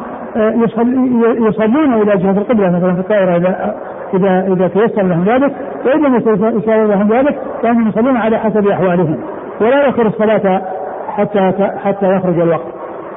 [1.47, 3.75] يصلون إلى جهة القبلة مثلا في الطائرة اذا
[4.13, 9.17] اذا إذا تيسر لهم ذلك وان لم يتيسر لهم ذلك فانهم يصلون على حسب أحوالهم.
[9.61, 10.61] ولا يؤخر الصلاة
[11.07, 11.51] حتى
[11.83, 12.67] حتى يخرج الوقت.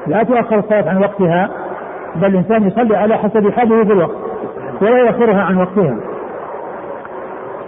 [0.07, 1.49] لا تؤخر الصلاة عن وقتها
[2.15, 4.15] بل الإنسان يصلي على حسب حاله في الوقت
[4.81, 5.95] ولا يؤخرها عن وقتها.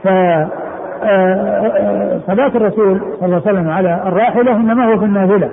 [0.03, 0.07] ف
[2.27, 5.49] صلاة الرسول صلى الله عليه وسلم على الراحلة إنما هو في النافلة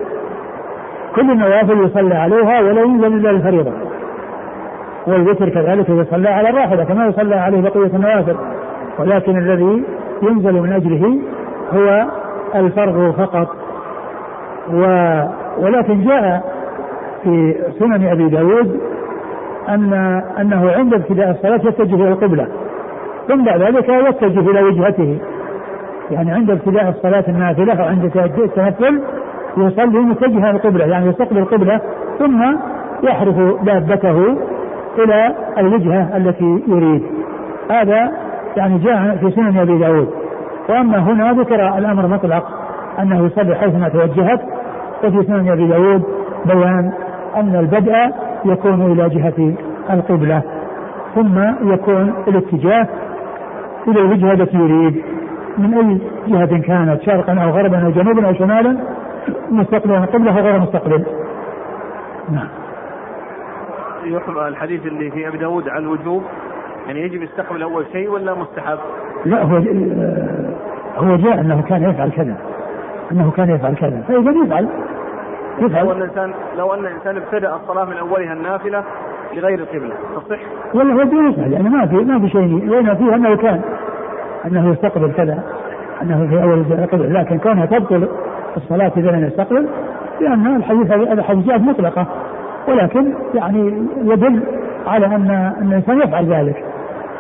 [1.16, 3.72] كل النوافل يصلى عليها ولا ينزل الا الفريضة.
[5.06, 8.36] والوتر كذلك يصلى على الراحلة كما يصلى عليه بقية النوافل.
[8.98, 9.84] ولكن الذي
[10.22, 11.18] ينزل من أجله
[11.72, 12.06] هو
[12.54, 13.56] الفرض فقط.
[14.72, 14.80] و
[15.58, 16.44] ولكن جاء
[17.22, 18.80] في سنن أبي داود
[19.68, 19.92] أن
[20.40, 22.46] أنه عند ابتداء الصلاة يتجه إلى القبلة.
[23.28, 25.18] ثم بعد ذلك يتجه إلى وجهته.
[26.10, 28.04] يعني عند ابتداء الصلاة النافلة أو عند
[28.38, 29.00] التنفل
[29.56, 31.80] يصلي متجها القبلة يعني يستقبل القبلة
[32.18, 32.42] ثم
[33.02, 34.36] يحرف دابته
[34.98, 37.02] إلى الوجهة التي يريد.
[37.70, 38.12] هذا
[38.56, 40.08] يعني جاء في سنن أبي داود.
[40.68, 42.44] وأما هنا ذكر الأمر مطلق
[43.00, 44.40] أنه يصلي حيثما توجهت
[45.04, 46.02] وفي سنن أبي داود
[46.44, 46.92] بيان
[47.36, 47.94] أن البدء
[48.44, 49.54] يكون إلى جهة
[49.90, 50.42] القبلة
[51.14, 51.38] ثم
[51.72, 52.86] يكون الاتجاه
[53.88, 55.02] إلى الوجهة التي يريد.
[55.58, 58.76] من أي جهة كانت شرقا أو غربا أو جنوبا أو شمالا
[59.50, 61.04] مستقبلا القبلة وغير مستقبل.
[62.30, 62.48] نعم.
[64.48, 66.22] الحديث اللي في أبي داود على الوجوب.
[66.86, 68.78] يعني يجب يستقبل أول شيء ولا مستحب؟
[69.24, 69.56] لا هو
[70.96, 72.36] هو جاء أنه كان يفعل كذا.
[73.12, 74.04] أنه كان يفعل كذا.
[74.08, 74.68] فإذا يفعل
[75.58, 75.84] يفعل.
[75.84, 78.84] لو أن الانسان لو أن الإنسان ابتدأ الصلاة من أولها النافلة
[79.34, 80.38] لغير القبله تصح؟
[80.74, 83.60] ولا هو يفعل يعني ما في ما في شيء وين فيه أنه كان
[84.46, 85.42] أنه يستقبل كذا
[86.02, 88.08] أنه في أول القبلة لكن كونها تبطل
[88.56, 89.68] الصلاة إذا لم يستقبل
[90.20, 92.06] لأن الحديث هذا حديثات مطلقة.
[92.68, 94.42] ولكن يعني يدل
[94.86, 96.64] على أن الإنسان يفعل ذلك.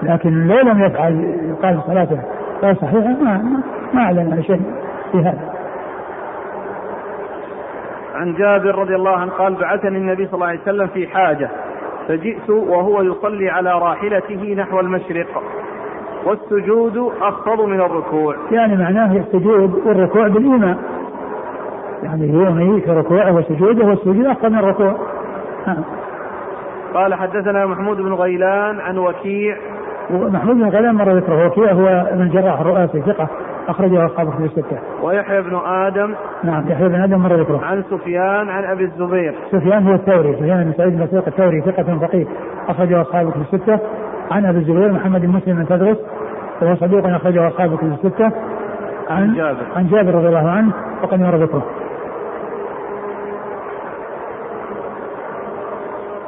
[0.02, 2.18] لكن لو لم يفعل يقال صلاته
[2.62, 3.60] غير صحيحة ما
[3.94, 4.60] ما أعلن على شيء
[5.12, 5.54] في هذا.
[8.14, 11.48] عن جابر رضي الله عنه قال بعثني النبي صلى الله عليه وسلم في حاجة
[12.08, 15.42] فجئت وهو يصلي على راحلته نحو المشرق
[16.24, 18.36] والسجود أخفض من الركوع.
[18.50, 20.76] يعني معناه السجود والركوع بالإيمان.
[22.04, 24.96] يعني يومي في ركوعه وسجوده والسجود أخفض من الركوع.
[26.94, 29.56] قال حدثنا محمود بن غيلان عن وكيع
[30.10, 33.28] محمود بن غيلان مر ذكره وكيع هو من جراح الرؤاسي ثقة
[33.68, 34.78] أخرجه أصحابه في الستة.
[35.02, 37.60] ويحيى بن آدم نعم يحيى بن آدم مر ذكره.
[37.64, 39.34] عن سفيان عن أبي الزبير.
[39.52, 42.26] سفيان هو الثوري سفيان بن سعيد بن الثوري ثقة فقيه
[42.68, 43.78] أخرجه أصحابه في الستة.
[44.30, 45.98] عن أبي الزبير محمد بن مسلم بن تدرس
[46.62, 48.32] وهو صدوق أخرجه أصحابه في الستة.
[49.10, 51.64] عن جابر عن جابر رضي الله عنه وقد مر ذكره.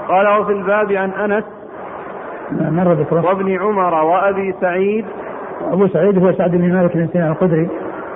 [0.08, 1.44] قال وفي الباب عن أنس
[2.52, 5.04] مر ذكره وابن عمر وأبي سعيد.
[5.72, 7.68] أبو سعيد هو سعد بن مالك بن سنان الخدري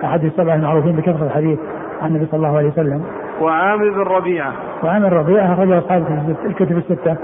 [0.05, 1.59] أحد السبع المعروفين بكثرة الحديث
[2.03, 3.05] عن النبي صلى الله عليه وسلم.
[3.41, 4.53] وعامر بن ربيعة.
[4.83, 7.17] وعامر ربيعة اخرج أصحاب الكتب الستة.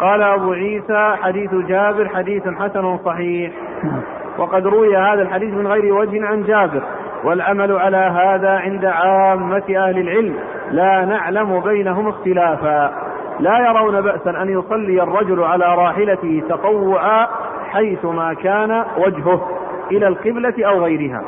[0.00, 3.52] قال أبو عيسى حديث جابر حديث حسن صحيح.
[3.84, 4.00] نعم.
[4.38, 6.82] وقد روي هذا الحديث من غير وجه عن جابر
[7.24, 10.34] والعمل على هذا عند عامة أهل العلم.
[10.70, 12.92] لا نعلم بينهم اختلافا.
[13.40, 17.26] لا يرون بأسا أن يصلي الرجل على راحلته تطوعا
[17.70, 19.48] حيثما كان وجهه
[19.90, 21.22] إلى القبلة أو غيرها.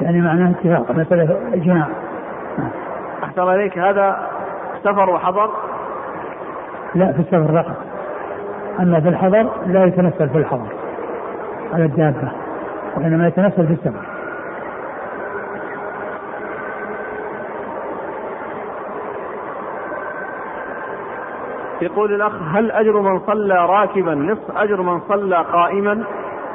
[0.00, 1.86] يعني معناه اتفاق مسألة إجماع.
[3.24, 4.28] أحسن عليك هذا
[4.84, 5.50] سفر وحضر؟
[6.94, 7.76] لا في السفر فقط
[8.80, 10.68] أما في الحضر لا يتنفل في الحضر
[11.74, 12.32] على الدابة
[12.96, 14.11] وإنما يتنفل في السفر.
[21.82, 26.04] يقول الأخ هل أجر من صلى راكبا؟ نصف أجر من صلى قائما؟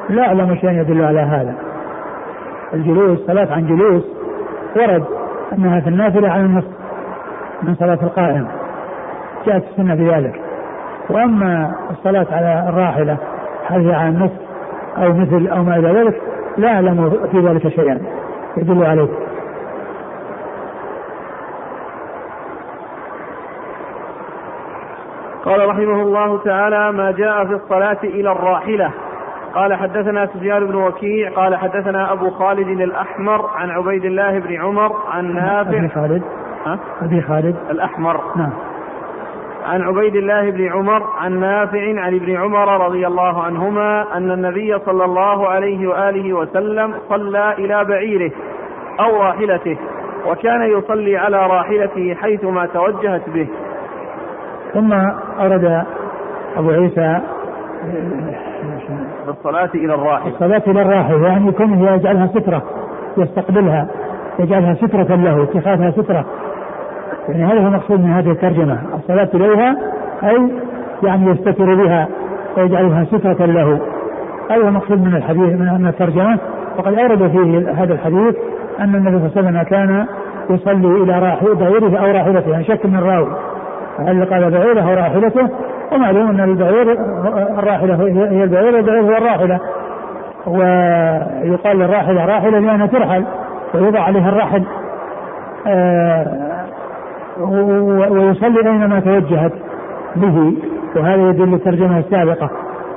[0.10, 1.56] لا أعلم شيء يدل على هذا.
[2.74, 4.04] الجلوس صلاة عن جلوس
[4.76, 5.04] ورد
[5.54, 6.72] أنها في النافلة على النصف
[7.64, 8.48] من صلاة القائم.
[9.46, 10.42] جاءت السنة بذلك.
[11.10, 13.18] وأما الصلاة على الراحلة
[13.68, 14.40] هل هي على النصف
[14.98, 16.22] أو مثل أو ما إلى ذلك
[16.58, 18.02] لا أعلم في ذلك شيئا.
[18.58, 19.27] يدل عليه.
[25.48, 28.92] قال رحمه الله تعالى ما جاء في الصلاة إلى الراحلة.
[29.56, 31.32] قال حدثنا سفيان بن وكيع.
[31.32, 35.78] قال حدثنا أبو خالد الأحمر عن عبيد الله بن عمر عن نافع.
[35.78, 36.24] أبي خالد.
[36.66, 37.56] ها؟ أبي خالد.
[37.70, 38.22] الأحمر.
[38.36, 38.54] نعم.
[39.66, 44.80] عن عبيد الله بن عمر عن نافع عن ابن عمر رضي الله عنهما أن النبي
[44.80, 48.32] صلى الله عليه وآله وسلم صلى إلى بعيره
[49.00, 49.78] أو راحلته
[50.28, 53.48] وكان يصلي على راحلته حيثما توجهت به.
[54.74, 54.94] ثم
[55.40, 55.84] أورد
[56.58, 57.20] أبو عيسى
[59.28, 62.64] بالصلاة إلى الراحلة الصلاة إلى الراحلة يعني يكون يجعلها سترة
[63.18, 63.88] يستقبلها
[64.40, 66.26] يجعلها سترة له اتخاذها سترة.
[67.30, 69.76] يعني هذا هو المقصود من هذه الترجمة الصلاة إليها
[70.24, 70.52] أي
[71.04, 72.08] يعني يستتر بها
[72.58, 73.80] ويجعلها سترة له.
[74.52, 76.40] هذا هو المقصود من الحديث من الترجمة.
[76.78, 78.36] وقد أورد فيه هذا الحديث
[78.80, 80.06] أن النبي صلى الله عليه وسلم كان
[80.50, 83.32] يصلي إلى راحلة بعيره أو راحلته يعني شك من الراوي
[84.00, 85.50] هل قال بعيره أو راحلته.
[85.94, 86.92] ومعلوم أن البعير
[87.60, 87.96] الراحلة
[88.32, 89.60] هي البعير والبعير هو الراحلة.
[90.48, 93.24] ويقال للراحلة راحلة لأنها ترحل
[93.74, 94.64] ويوضع عليها الرحل.
[95.68, 96.26] آه
[98.10, 99.54] ويصلي أينما توجهت
[100.16, 100.54] به.
[100.96, 102.50] وهذا يدل الترجمة السابقة.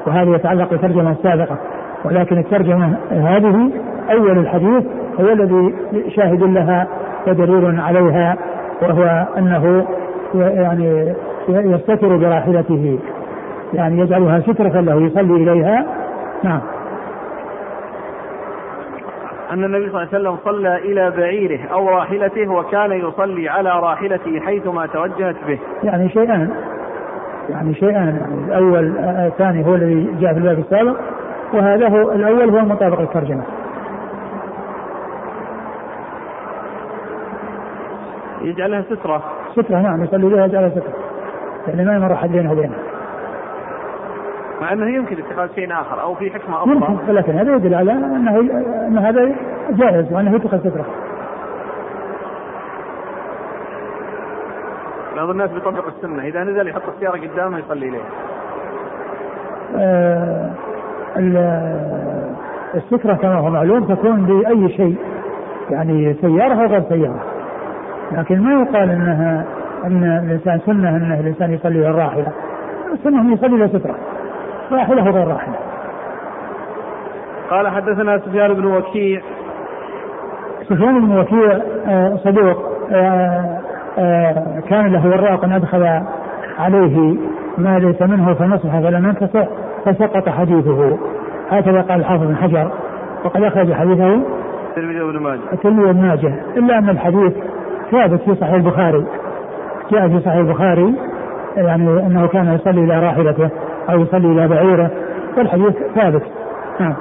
[0.07, 1.57] وهذا يتعلق بالترجمة السابقة.
[2.05, 3.70] ولكن الترجمة هذه
[4.12, 4.84] أول الحديث
[5.20, 5.74] هو الذي
[6.16, 6.86] شاهد لها
[7.26, 8.36] ودليل عليها
[8.82, 9.86] وهو أنه
[10.34, 11.14] يعني
[11.48, 12.98] يستتر براحلته.
[13.72, 15.86] يعني يجعلها سترة له يصلي إليها.
[16.42, 16.60] نعم.
[19.52, 24.40] أن النبي صلى الله عليه وسلم صلى إلى بعيره أو راحلته وكان يصلي على راحلته
[24.40, 25.58] حيثما توجهت به.
[25.82, 26.50] يعني شيئان
[27.48, 30.96] يعني شيئان يعني الأول الثاني هو الذي جاء في الباب السابق
[31.54, 33.42] وهذا هو الأول هو مطابق الترجمة.
[38.42, 39.22] يجعلها سترة.
[39.53, 40.94] سترة نعم يصلي بها يجعلها سترة
[41.66, 42.74] يعني ما يمر أحد بينه وبينه
[44.61, 47.92] مع أنه يمكن اتخاذ شيء آخر أو في حكمة أخرى ممكن لكن هذا يدل على
[47.92, 48.40] انه
[48.86, 49.34] أن هذا
[49.70, 50.84] جائز وأنه يتخذ سترة.
[55.16, 58.05] بعض الناس بيطبق السنة إذا نزل يحط السيارة قدامه يصلي اليها.
[59.76, 60.51] آه
[62.74, 64.96] السترة كما هو معلوم تكون بأي شيء
[65.70, 67.39] يعني سيارة أو غير سيارة
[68.12, 69.44] لكن ما يقال انها
[69.86, 72.26] إن الإنسان سنة إن الإنسان يصلي الراحله
[72.92, 73.94] السنة انه يصلي إلى سترة.
[74.72, 75.54] راحلة وغير راحلة.
[77.50, 79.20] قال حدثنا سفيان بن وكيع.
[80.62, 83.58] سفيان بن وكيع آه، صدوق آه،
[83.98, 86.02] آه، كان له وراق أدخل
[86.58, 87.16] عليه
[87.58, 89.46] ما ليس منه فنصح فلم ينتصح
[89.84, 90.98] فسقط حديثه.
[91.50, 92.70] هكذا قال الحافظ بن حجر
[93.24, 94.20] وقد أخرج حديثه.
[94.70, 95.40] الترمذي وابن ماجه.
[95.52, 96.34] الترمذي وابن ماجه.
[96.56, 97.32] إلا أن الحديث
[97.91, 99.07] ثابت في صحيح البخاري.
[99.91, 100.95] جاء في صحيح البخاري
[101.57, 103.51] يعني أنه كان يصلي إلى راحلته
[103.91, 104.91] أو يصلي إلى بعيره
[105.36, 106.22] والحديث ثابت.
[106.80, 106.95] نعم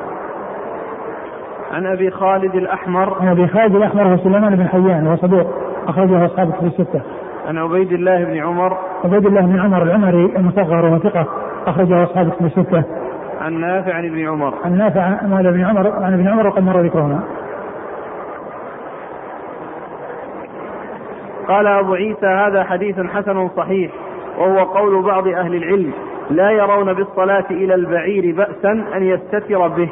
[1.74, 3.22] عن أبي خالد الأحمر.
[3.22, 5.48] عن أبي خالد الأحمر هو سليمان بن حيان وهو صدوق
[5.88, 7.02] أخرجه أصحاب في الستة.
[7.48, 8.78] عن عبيد الله بن عمر.
[9.04, 11.26] عبيد الله بن عمر العمري المصغر وهو ثقة
[11.68, 12.84] أخرجه أصحاب في الستة.
[13.42, 14.54] عن نافع عن ابن عمر.
[14.66, 17.20] عن نافع مولى ابن عمر عن ابن عمر وقد مر ذكرهما.
[21.50, 23.92] قال أبو عيسى هذا حديث حسن صحيح
[24.38, 25.94] وهو قول بعض أهل العلم
[26.30, 29.90] لا يرون بالصلاة إلى البعير بأسا أن يستتر به.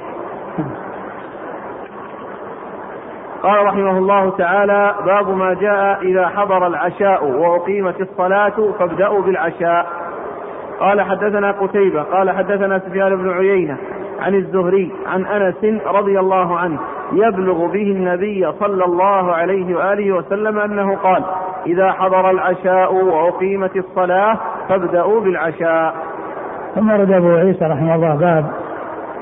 [3.44, 10.07] قال رحمه الله تعالى باب ما جاء إذا حضر العشاء وأقيمت الصلاة فابدأوا بالعشاء.
[10.80, 13.78] قال حدثنا قتيبة قال حدثنا سفيان بن عيينة
[14.22, 16.80] عن الزهري عن أنس رضي الله عنه
[17.14, 21.24] يبلغ به النبي صلى الله عليه وآله وسلم أنه قال
[21.68, 24.38] إذا حضر العشاء وأقيمت الصلاة
[24.70, 25.96] فابدأوا بالعشاء.
[26.76, 28.46] ثم رد أبو عيسى رحمه الله باب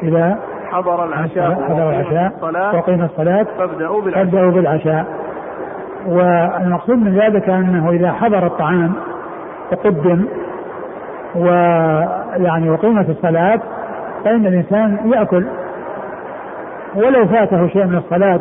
[0.03, 0.39] إذا
[0.71, 2.31] حضر العشاء حضر العشاء
[2.75, 4.25] وقيم الصلاة فابدأوا بالعشاء.
[4.25, 5.05] فابدأوا بالعشاء.
[6.07, 8.93] والمقصود من ذلك أنه إذا حضر الطعام
[9.71, 10.25] وقدم
[11.35, 13.59] ويعني وقيمة الصلاة
[14.25, 15.45] فإن الإنسان يأكل
[16.95, 18.39] ولو فاته شيء من الصلاة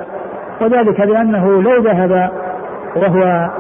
[0.61, 2.30] وذلك لأنه لو ذهب
[2.97, 3.51] وهو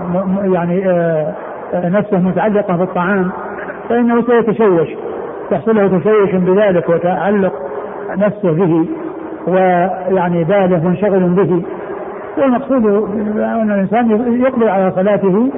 [0.54, 1.32] يعني آه،
[1.74, 3.30] آه، نفسه متعلقة بالطعام
[3.88, 4.88] فإنه سيتشوش
[5.50, 7.52] تحصل له تشوش بذلك وتعلق
[8.16, 8.86] نفسه به
[9.46, 11.62] ويعني باله منشغل به.
[12.38, 12.86] والمقصود
[13.36, 14.10] أن الإنسان
[14.42, 15.50] يقبل على صلاته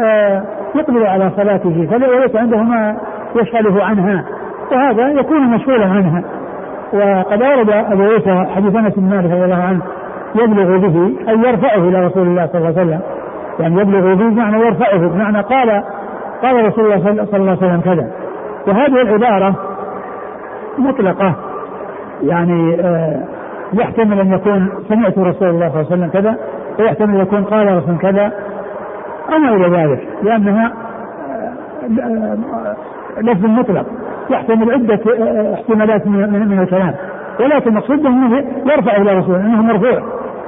[0.00, 0.42] آه،
[0.74, 2.96] يقبل على صلاته فليس عنده ما
[3.36, 4.24] يشغله عنها
[4.72, 6.22] وهذا يكون مشغولا عنها.
[6.92, 9.82] وقد أورد أبو عيسى حديث أنس بن مالك رضي الله عنه
[10.34, 13.00] يبلغ به أي يرفعه إلى رسول الله صلى الله عليه وسلم.
[13.60, 15.82] يعني يبلغ به بمعنى يرفعه بمعنى قال
[16.42, 18.10] قال رسول الله صلى الله عليه وسلم كذا.
[18.66, 19.54] وهذه العبارة
[20.78, 21.34] مطلقة
[22.22, 23.22] يعني آه
[23.72, 26.36] يحتمل أن يكون سمعت رسول الله صلى الله عليه وسلم كذا
[26.78, 28.32] ويحتمل أن يكون قال رسول كذا
[29.32, 30.72] أو ما إلى ذلك لأنها
[31.30, 32.76] آه، آه،
[33.18, 33.86] لفظ مطلق
[34.30, 36.94] يحتمل عدة آه، احتمالات من, الكلام.
[37.40, 40.02] ولكن المقصود أنه يرفع إلى رسول أنه مرفوع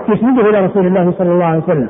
[0.09, 1.89] يسنده إلى رسول الله صلى الله عليه وسلم.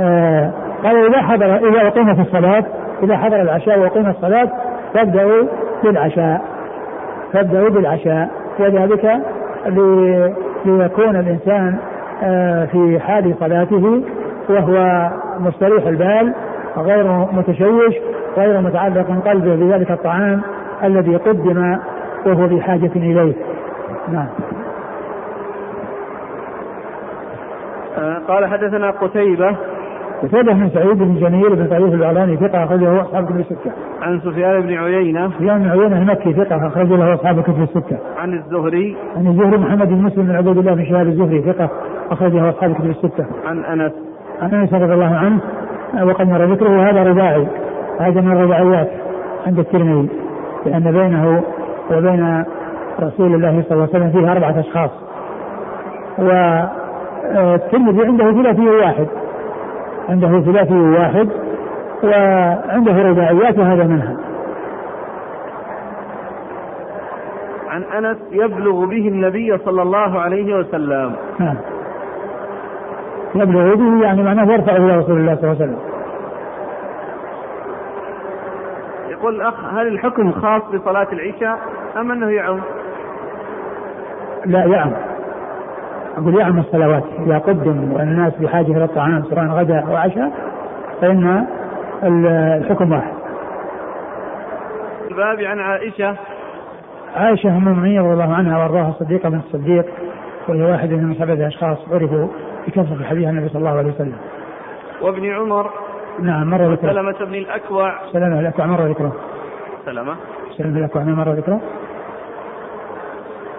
[0.00, 0.50] آه
[0.84, 2.64] قال إذا حضر إذا اقيمت الصلاة
[3.02, 4.48] إذا حضر العشاء وأقيم الصلاة
[4.94, 5.42] فابدأوا
[5.84, 6.40] بالعشاء.
[7.32, 8.30] فابدأوا بالعشاء.
[8.60, 9.20] وذلك
[10.64, 11.76] ليكون الإنسان
[12.22, 14.02] آه في حال صلاته
[14.48, 15.08] وهو
[15.40, 16.32] مستريح البال
[16.78, 17.94] غير متشوش
[18.36, 20.40] غير متعلق قلبه بذلك الطعام
[20.84, 21.78] الذي قدم
[22.26, 23.32] وهو بحاجة إليه
[24.12, 24.28] نعم
[27.98, 29.56] آه، قال حدثنا قتيبة
[30.22, 33.72] قتيبة بن سعيد بن جميل بن طريف الإعلاني ثقة أخرجه أصحاب كتب الستة.
[34.02, 35.30] عن سفيان بن عيينة.
[35.30, 37.98] سفيان بن عيينة المكي ثقة أخرجه له أصحاب كتب الستة.
[38.18, 38.96] عن الزهري.
[39.16, 41.70] عن الزهري محمد بن مسلم بن عبيد الله بن شهاب الزهري ثقة
[42.10, 43.26] أخرجه أصحاب كتب الستة.
[43.46, 43.92] عن أنس.
[44.42, 45.40] عن أنس رضي الله عنه
[46.02, 47.46] وقد مر ذكره وهذا رباعي
[48.00, 48.90] هذا من الرباعيات
[49.46, 50.08] عند الترمذي
[50.66, 51.42] لأن بينه
[51.90, 52.44] وبين
[53.00, 54.90] رسول الله صلى الله عليه وسلم فيه أربعة أشخاص.
[56.18, 59.06] والترمذي عنده ثلاثي واحد
[60.08, 61.28] عنده ثلاثي واحد
[62.04, 64.16] وعنده رباعيات وهذا منها
[67.70, 71.56] عن أنس يبلغ به النبي صلى الله عليه وسلم نعم.
[73.34, 75.78] يبلغ به يعني معناه يرفع إلى رسول الله صلى الله عليه وسلم
[79.08, 81.58] يقول الأخ هل الحكم خاص بصلاة العشاء
[81.96, 82.60] أم أنه يعم؟
[84.46, 84.92] لا يعم
[86.18, 90.32] أقول يعم الصلوات إذا قدم والناس بحاجة إلى الطعام سواء غداء أو عشاء
[91.00, 91.46] فإن
[92.02, 93.12] الحكم واحد.
[95.10, 96.16] الباب عن عائشة
[97.16, 99.86] عائشة أم المؤمنين رضي الله عنها وأرضاها الصديقة بنت الصديق
[100.48, 102.28] وهي واحدة من سبعة أشخاص عرفوا
[102.66, 104.16] بكثرة حديث النبي صلى الله عليه وسلم.
[105.02, 105.70] وابن عمر.
[106.20, 107.98] نعم مر ذكره سلمة بن الأكوع.
[108.12, 109.12] سلمة الأكوع مر ذكره
[109.84, 110.16] سلمة.
[110.56, 111.60] سلمة الأكوع مر ذكره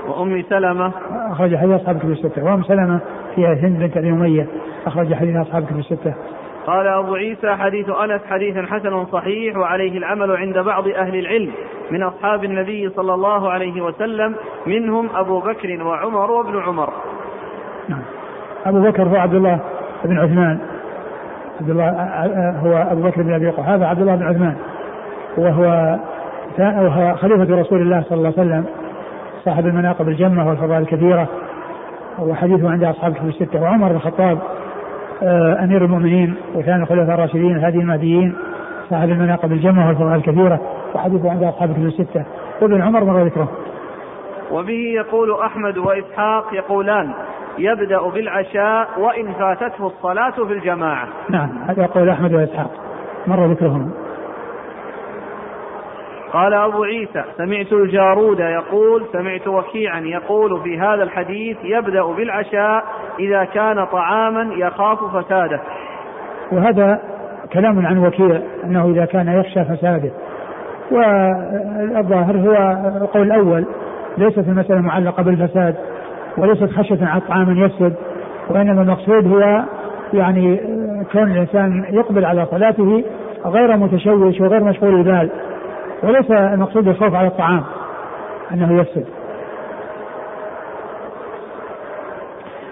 [0.08, 0.92] وأم سلمة.
[1.32, 2.44] أخرج حديث أصحاب كتب الستة.
[2.44, 3.00] وأم سلمة
[3.36, 4.48] هي هند بنت أبي أمية.
[4.88, 6.14] أخرج حديث أصحاب كتب الستة.
[6.68, 11.52] قال أبو عيسى حديث أنس حديث حسن صحيح وعليه العمل عند بعض أهل العلم
[11.92, 14.36] من أصحاب النبي صلى الله عليه وسلم
[14.66, 16.94] منهم أبو بكر وعمر وابن عمر.
[18.68, 19.60] أبو بكر هو عبد الله
[20.06, 20.60] بن عثمان.
[21.62, 21.90] عبد الله
[22.64, 24.56] هو أبو بكر بن أبي قحافة عبد الله بن عثمان.
[25.38, 25.98] وهو
[26.60, 28.66] وهو خليفة رسول الله صلى الله عليه وسلم
[29.46, 31.28] صاحب المناقب الجمة والفضائل الكثيرة
[32.20, 33.62] وحديثه عند أصحاب الكتب الستة.
[33.62, 34.38] وعمر بن الخطاب
[35.24, 38.36] آه، أمير المؤمنين وثاني الخلفاء الراشدين الهادي المهديين
[38.90, 40.60] صاحب المناقب الجمة والفضائل الكثيرة
[40.96, 42.24] وحديثه عند أصحاب الكتب الستة.
[42.62, 43.50] وابن عمر مر ذكره.
[44.52, 47.14] وبه يقول أحمد وإسحاق يقولان
[47.58, 51.08] يبدأ بالعشاء وإن فاتته الصلاة في الجماعة.
[51.30, 52.72] نعم هذا يقول أحمد وإسحاق.
[53.28, 53.92] مر ذكرهم.
[56.34, 62.84] قال أبو عيسى سمعت الجارود يقول سمعت وكيعا يقول في هذا الحديث يبدأ بالعشاء
[63.20, 65.60] إذا كان طعاما يخاف فساده.
[66.52, 67.02] وهذا
[67.54, 70.12] كلام عن وكيع أنه إذا كان يخشى فساده.
[70.92, 73.66] والظاهر هو القول الأول
[74.18, 75.76] ليست المسألة معلقة بالفساد
[76.38, 77.94] وليست خشية على طعام يفسد
[78.50, 79.64] وإنما المقصود هو
[80.14, 80.58] يعني
[81.12, 83.04] كون الإنسان يقبل على صلاته
[83.46, 85.30] غير متشوش وغير مشغول البال
[86.04, 87.64] وليس المقصود الخوف على الطعام
[88.52, 89.06] أنه يفسد.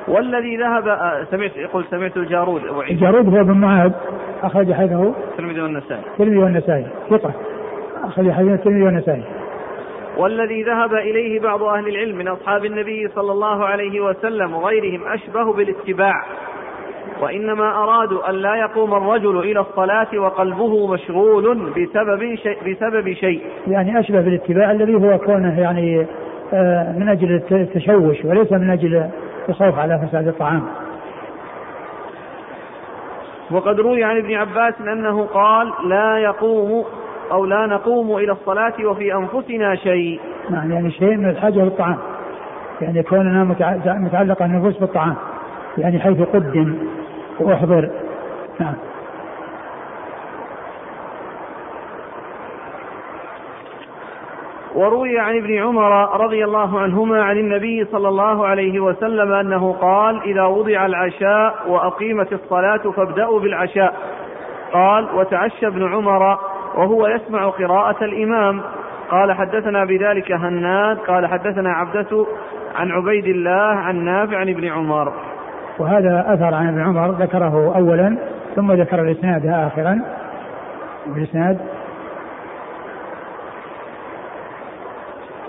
[0.08, 3.92] والذي ذهب آه، سمعت يقول سمعت الجارود الجارود هو بن معاذ
[4.44, 5.14] أخرج حديثه.
[5.32, 6.02] الترمذي والنسائي.
[6.14, 7.32] الترمذي والنسائي ثقة
[8.04, 9.24] أخرج حديث الترمذي والنسائي.
[10.18, 15.54] والذي ذهب إليه بعض أهل العلم من أصحاب النبي صلى الله عليه وسلم وغيرهم أشبه
[15.54, 16.24] بالاتباع
[17.22, 23.42] وإنما أرادوا أن لا يقوم الرجل إلى الصلاة وقلبه مشغول بسبب شيء بسبب شيء.
[23.68, 26.08] يعني أشبه بالاتباع الذي هو كونه يعني
[26.54, 29.10] آه، من أجل التشوش وليس من أجل
[29.50, 30.64] الخوف على فساد الطعام.
[33.52, 36.86] وقد روي عن ابن عباس أنه قال لا يقوم
[37.32, 40.20] أو لا نقوم إلى الصلاة وفي أنفسنا شيء.
[40.50, 41.98] نعم يعني شيء من الحاجة للطعام.
[42.82, 43.44] يعني كوننا
[43.84, 45.16] متعلقة النفوس بالطعام.
[45.78, 46.76] يعني حيث قدم
[47.40, 47.90] وأحضر
[48.60, 48.74] نعم
[54.76, 60.22] وروي عن ابن عمر رضي الله عنهما عن النبي صلى الله عليه وسلم أنه قال
[60.24, 63.96] إذا وضع العشاء وأقيمت الصلاة فابدأوا بالعشاء
[64.74, 66.38] قال وتعشى ابن عمر
[66.78, 68.62] وهو يسمع قراءة الإمام.
[69.10, 72.26] قال حدثنا بذلك هناد قال حدثنا عبدة
[72.76, 75.14] عن عبيد الله عن نافع عن ابن عمر.
[75.80, 78.18] وهذا أثر عن ابن عمر ذكره اولا
[78.56, 80.02] ثم ذكر الإسناد اخرا.
[81.16, 81.58] الإسناد.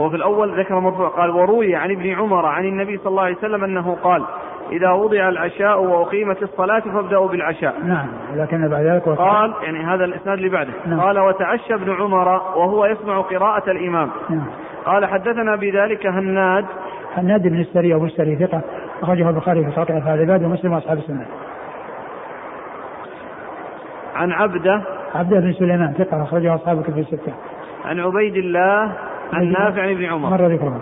[0.01, 3.37] هو في الأول ذكر مرفوع قال وروي عن ابن عمر عن النبي صلى الله عليه
[3.37, 4.23] وسلم أنه قال
[4.73, 7.75] إذا وضع العشاء وأقيمت الصلاة فابدأوا بالعشاء.
[7.85, 8.07] نعم
[8.37, 11.01] لكن بعد ذلك قال يعني هذا الإسناد اللي بعده نعم.
[11.01, 14.11] قال وتعشى ابن عمر وهو يسمع قراءة الإمام.
[14.31, 14.47] نعم.
[14.87, 16.65] قال حدثنا بذلك هناد
[17.17, 18.61] هناد بن السري أبو السري ثقة
[19.03, 21.27] أخرجه البخاري في صحيح أفعال العباد ومسلم وأصحاب السنة.
[24.17, 24.83] عن عبده
[25.15, 27.33] عبده بن سليمان ثقة أخرجه أصحاب الكتب الستة.
[27.85, 28.93] عن عبيد الله
[29.33, 30.31] عن نافع بن عمر.
[30.31, 30.81] مر ذكرهم.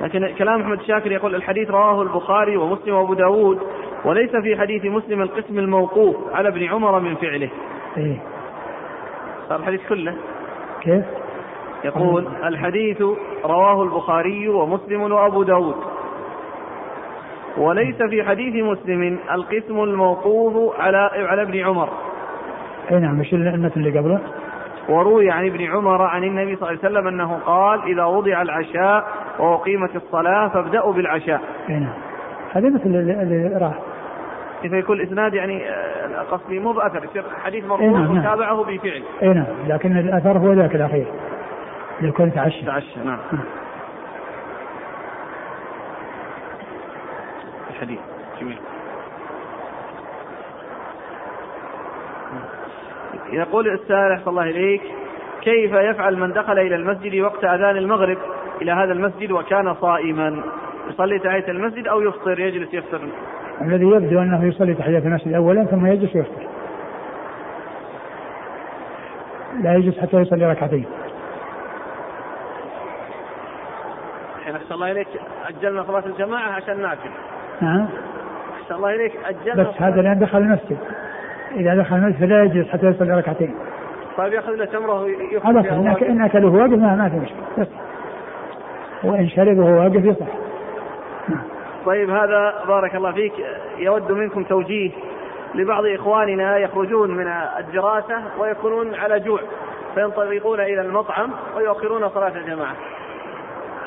[0.00, 3.58] لكن كلام أحمد شاكر يقول الحديث رواه البخاري ومسلم وأبو داود
[4.04, 7.50] وليس في حديث مسلم القسم الموقوف على ابن عمر من فعله.
[7.96, 8.16] إيه.
[9.48, 10.14] صار الحديث كله.
[10.80, 11.04] كيف؟
[11.84, 13.02] يقول الحديث
[13.44, 15.76] رواه البخاري ومسلم وأبو داود
[17.56, 21.88] وليس في حديث مسلم القسم الموقوف على على ابن عمر
[22.90, 24.20] اي نعم مش اللي قبله
[24.88, 29.23] وروي عن ابن عمر عن النبي صلى الله عليه وسلم أنه قال إذا وضع العشاء
[29.38, 31.40] واقيمت الصلاة فابدأوا بالعشاء.
[31.68, 31.94] اي نعم.
[32.52, 33.78] هذا مثل اللي راح.
[34.62, 38.76] فيكون الإسناد يعني آه، قصدي مو يصير حديث مرفوع نعم وتابعه نعم.
[38.76, 39.02] بفعل.
[39.22, 41.06] اي نعم لكن الأثر هو ذاك الأخير.
[42.00, 43.18] يكون تعشى تعشى نعم
[47.70, 47.98] الحديث
[48.40, 48.58] جميل
[53.32, 54.82] يقول السائل صلى الله إليك
[55.42, 58.18] كيف يفعل من دخل إلى المسجد وقت أذان المغرب
[58.62, 60.42] إلى هذا المسجد وكان صائما.
[60.88, 63.00] يصلي تحية المسجد أو يفطر؟ يجلس يفطر.
[63.60, 66.46] الذي يبدو أنه يصلي تحية المسجد أولا ثم يجلس ويفطر
[69.62, 70.84] لا يجلس حتى يصلي ركعتين.
[74.38, 75.08] الحين أحسن الله إليك.
[75.48, 77.10] أجلنا صلاة الجماعة عشان نافل
[77.60, 77.86] نعم.
[78.62, 79.12] أحسن الله إليك.
[79.24, 80.78] أجلنا بس هذا لأن دخل المسجد.
[81.56, 83.54] إذا دخل المسجد فلا يجلس حتى يصلي ركعتين.
[84.16, 85.06] طيب يأخذ له تمره
[85.44, 85.60] هذا
[86.08, 87.66] إن أكله واقف ما في مشكلة.
[89.04, 90.26] وإن شربه واقف يصح.
[91.86, 93.32] طيب هذا بارك الله فيك.
[93.78, 94.90] يود منكم توجيه
[95.54, 97.26] لبعض إخواننا يخرجون من
[97.58, 99.40] الدراسة ويكونون على جوع
[99.94, 102.74] فينطلقون إلى المطعم ويؤخرون صلاة الجماعة.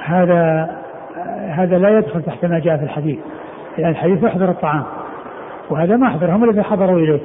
[0.03, 0.69] هذا
[1.49, 3.19] هذا لا يدخل تحت ما جاء في الحديث
[3.77, 4.83] لأن الحديث يحضر الطعام
[5.69, 7.21] وهذا ما حضر هم الذين حضروا إليه.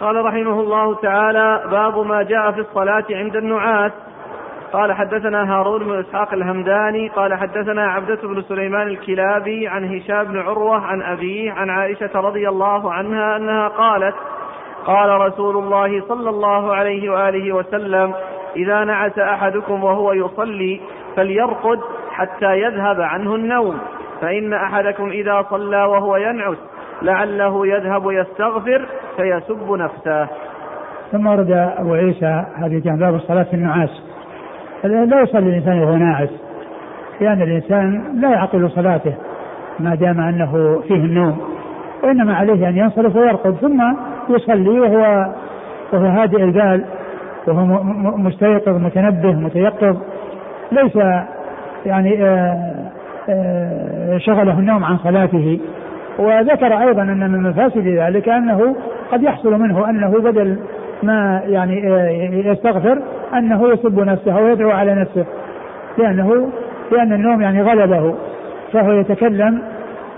[0.00, 3.92] قال رحمه الله تعالى باب ما جاء في الصلاة عند النعاس.
[4.72, 7.08] قال حدثنا هارون بن إسحاق الهمداني.
[7.08, 12.48] قال حدثنا عبدة بن سليمان الكلابي عن هشام بن عروة عن أبيه عن عائشة رضي
[12.48, 14.14] الله عنها أنها قالت
[14.86, 18.14] قال رسول الله صلى الله عليه وآله وسلم
[18.56, 20.80] إذا نعس أحدكم وهو يصلي
[21.16, 21.80] فليرقد
[22.10, 23.78] حتى يذهب عنه النوم
[24.20, 26.56] فإن أحدكم إذا صلى وهو ينعس
[27.02, 28.86] لعله يذهب يستغفر
[29.16, 30.28] فيسب نفسه.
[31.12, 34.02] ثم ورد أبو عيسى هذه باب الصلاة في النعاس.
[34.84, 36.30] لا يصلي الإنسان وهو ناعس
[37.20, 39.14] لأن الإنسان لا يعقل صلاته
[39.80, 41.40] ما دام أنه فيه النوم
[42.02, 43.82] وإنما عليه أن ينصرف ويرقد ثم
[44.28, 45.26] يصلي وهو
[45.92, 46.84] وهو هادئ البال
[47.46, 47.82] وهو
[48.16, 49.96] مستيقظ متنبه متيقظ.
[50.72, 50.96] ليس
[51.86, 52.74] يعني آه،
[53.28, 55.60] آه، شغله النوم عن صلاته.
[56.20, 58.76] وذكر أيضا أن من مفاسد ذلك أنه
[59.12, 60.58] قد يحصل منه أنه بدل
[61.02, 63.02] ما يعني آه، يستغفر
[63.34, 65.24] أنه يسب نفسه ويدعو على نفسه
[65.98, 66.50] لأنه
[66.92, 68.14] لأن النوم يعني غلبه
[68.72, 69.62] فهو يتكلم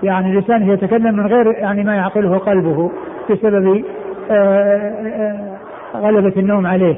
[0.02, 2.90] يعني لسانه يتكلم من غير يعني ما يعقله قلبه
[3.30, 3.84] بسبب
[5.96, 6.96] غلبة النوم عليه.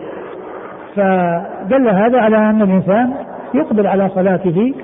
[0.96, 3.14] فدل هذا على أن الإنسان
[3.54, 4.74] يقبل على صلاته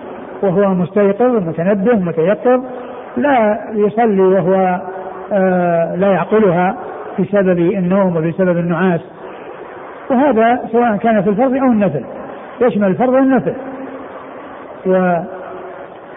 [0.43, 2.65] وهو مستيقظ متنبه متيقظ
[3.17, 4.81] لا يصلي وهو
[5.33, 6.77] آه لا يعقلها
[7.19, 9.01] بسبب النوم وبسبب النعاس.
[10.11, 12.05] وهذا سواء كان في الفرض أو النفل.
[12.61, 13.55] يشمل الفرض والنفل.
[14.87, 15.15] و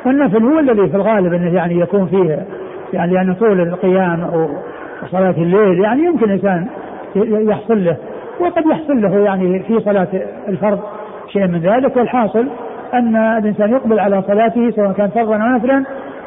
[0.06, 2.46] والنفل هو الذي في الغالب أنه يعني يكون فيه
[2.94, 4.48] يعني لأن طول القيام أو
[5.12, 6.68] صلاة الليل يعني يمكن الانسان
[7.16, 7.98] يحصل له.
[8.40, 10.08] وقد يحصل له يعني في صلاة
[10.48, 10.80] الفرض
[11.28, 11.98] شيء من ذلك.
[11.98, 12.48] والحاصل
[12.94, 15.84] أن الإنسان يقبل على صلاته سواء كان فرضا أو نفلا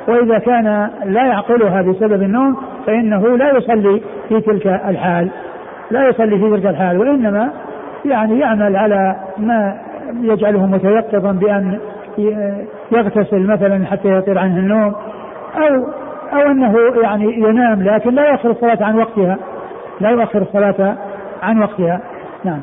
[0.08, 5.30] وإذا كان لا يعقلها بسبب النوم فإنه لا يصلي في تلك الحال
[5.90, 7.50] لا يصلي في تلك الحال وإنما
[8.04, 9.76] يعني يعمل على ما
[10.20, 11.78] يجعله متيقظا بأن
[12.92, 14.94] يغتسل مثلا حتى يطير عنه النوم
[15.56, 15.86] أو
[16.32, 19.38] أو أنه يعني ينام لكن لا يؤخر الصلاة عن وقتها
[20.00, 20.96] لا يؤخر الصلاة
[21.42, 22.00] عن وقتها.
[22.44, 22.60] نعم.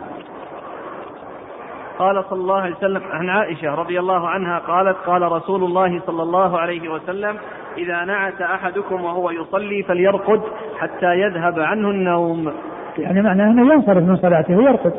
[2.00, 6.24] قال صلى الله عليه وسلم عن عائشة رضي الله عنها قالت قال رسول الله صلى
[6.24, 7.36] الله عليه وسلم
[7.78, 10.41] إذا نعس أحدكم وهو يصلي فليرقد
[10.80, 12.52] حتى يذهب عنه النوم.
[12.98, 14.94] يعني معناه أنه ينصرف من صلاته ويرقد.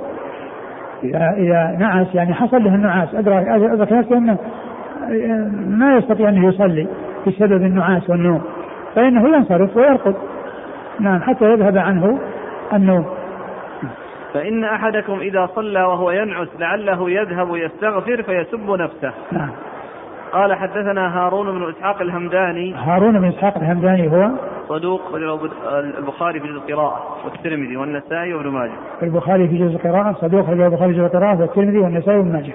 [1.04, 4.38] إذا إذا نعس يعني حصل له النعاس أدرك أدرك نفسه أنه
[5.66, 6.86] ما يستطيع أن يصلي
[7.26, 8.42] بسبب النعاس والنوم
[8.94, 10.14] فإنه ينصرف ويرقد.
[11.00, 12.18] نعم حتى يذهب عنه
[12.72, 13.06] النوم.
[14.34, 19.12] فإن أحدكم إذا صلى وهو ينعس لعله يذهب يستغفر فيسب نفسه.
[19.32, 19.50] نعم.
[20.32, 22.74] قال حدثنا هارون بن إسحاق الهمداني.
[22.74, 24.30] هارون بن إسحاق الهمداني هو؟
[24.68, 25.00] صدوق
[25.98, 28.72] البخاري في جزء القراءة والترمذي والنسائي وابن ماجه.
[29.02, 32.52] البخاري في جزء القراءة صدوق البخاري في جزء القراءة والترمذي والنسائي وابن ماجه.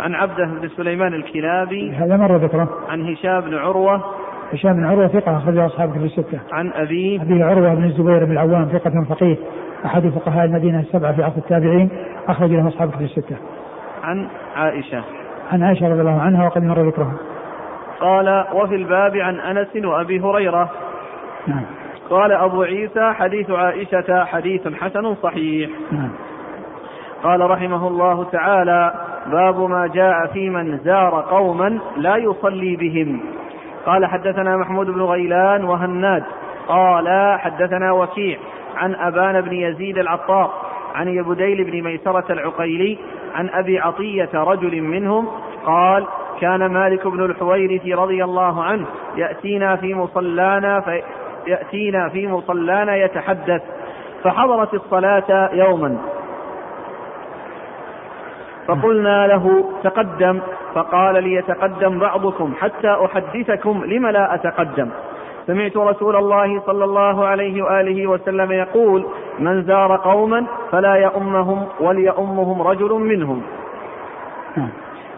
[0.00, 1.90] عن عبده بن سليمان الكلابي.
[1.90, 4.04] هذا مرة ذكره؟ عن هشام بن عروة.
[4.52, 6.40] هشام بن عروة ثقة أخرج أصحاب كتب الستة.
[6.52, 7.22] عن أبيه.
[7.22, 9.36] أبي عروة بن الزبير بن العوام ثقة فقيه.
[9.84, 11.88] أحد فقهاء المدينة السبعة في عصر التابعين
[12.28, 13.36] أخرج له أصحاب كتب الستة.
[14.04, 15.02] عن عائشة.
[15.52, 17.14] عن عائشة رضي الله عنها وقد مر ذكرها.
[18.00, 20.70] قال وفي الباب عن أنس وأبي هريرة.
[21.46, 21.64] نعم.
[22.10, 25.70] قال أبو عيسى حديث عائشة حديث حسن صحيح.
[25.92, 26.10] نعم.
[27.22, 28.94] قال رحمه الله تعالى
[29.26, 33.20] باب ما جاء في من زار قوما لا يصلي بهم
[33.86, 36.24] قال حدثنا محمود بن غيلان وهناد
[36.68, 38.38] قال حدثنا وكيع
[38.78, 40.50] عن أبان بن يزيد العطار
[40.94, 42.98] عن يبديل بن ميسرة العقيلي
[43.34, 45.28] عن أبي عطية رجل منهم
[45.66, 46.06] قال
[46.40, 51.02] كان مالك بن الحويرث رضي الله عنه يأتينا في مصلانا في
[51.46, 53.62] يأتينا في مصلانا يتحدث
[54.24, 55.98] فحضرت الصلاة يوما.
[58.66, 60.40] فقلنا له تقدم.
[60.74, 64.88] فقال ليتقدم بعضكم حتى أحدثكم لم لا أتقدم؟
[65.48, 69.06] سمعت رسول الله صلى الله عليه وآله وسلم يقول
[69.38, 73.42] من زار قوما فلا يؤمهم وليؤمهم رجل منهم.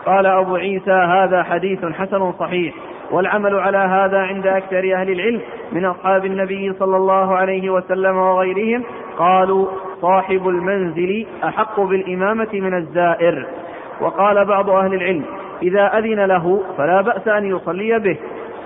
[0.06, 2.74] قال أبو عيسى هذا حديث حسن صحيح
[3.10, 5.40] والعمل على هذا عند أكثر أهل العلم
[5.72, 8.84] من أصحاب النبي صلى الله عليه وسلم وغيرهم.
[9.18, 9.66] قالوا
[10.00, 13.46] صاحب المنزل أحق بالإمامة من الزائر.
[14.00, 15.24] وقال بعض أهل العلم
[15.62, 18.16] إذا أذن له فلا بأس أن يصلي به.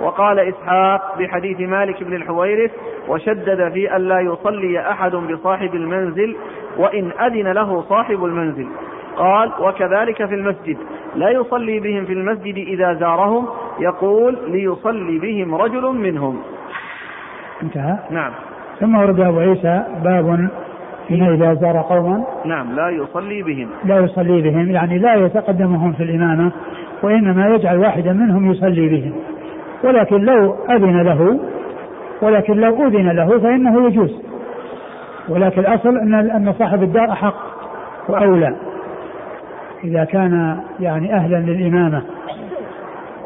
[0.01, 2.71] وقال إسحاق بحديث مالك بن الحويرث
[3.09, 6.37] وشدد في أن لا يصلي أحد بصاحب المنزل
[6.79, 8.67] وإن أذن له صاحب المنزل.
[9.17, 10.77] قال وكذلك في المسجد.
[11.17, 13.47] لا يصلي بهم في المسجد إذا زارهم.
[13.81, 16.41] يقول ليصلي بهم رجل منهم.
[17.63, 18.33] انتهى؟ نعم.
[18.81, 20.49] ثم ورد أبو عيسى باب
[21.09, 22.25] فيما إذا زار قوما.
[22.45, 23.69] نعم لا يصلي بهم.
[23.85, 26.53] لا يصلي بهم يعني لا يتقدمهم في الإمامة
[27.03, 29.13] وإنما يجعل واحدا منهم يصلي بهم.
[29.85, 31.39] ولكن لو أذن له
[32.23, 34.23] ولكن لو أذن له فإنه يجوز.
[35.29, 37.35] ولكن الأصل أن أن صاحب الدار أحق
[38.09, 38.57] وأولى.
[39.85, 42.03] إذا كان يعني أهلا للإمامة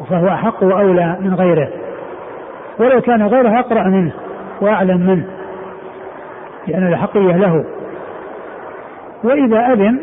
[0.09, 1.69] فهو أحق وأولى من غيره.
[2.79, 4.11] ولو كان غيره أقرأ منه
[4.61, 5.25] وأعلم منه
[6.67, 7.65] لأن الحقية له.
[9.23, 9.99] وإذا أذن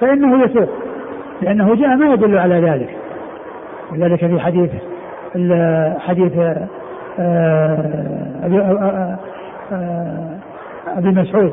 [0.00, 0.68] فإنه يسوق
[1.42, 2.96] لأنه جاء ما يدل على ذلك.
[3.92, 4.70] وذلك في حديث
[5.98, 6.32] حديث
[7.20, 7.78] آه،
[8.42, 9.18] أبي, آه،
[9.72, 10.38] آه،
[10.86, 11.52] أبي مسعود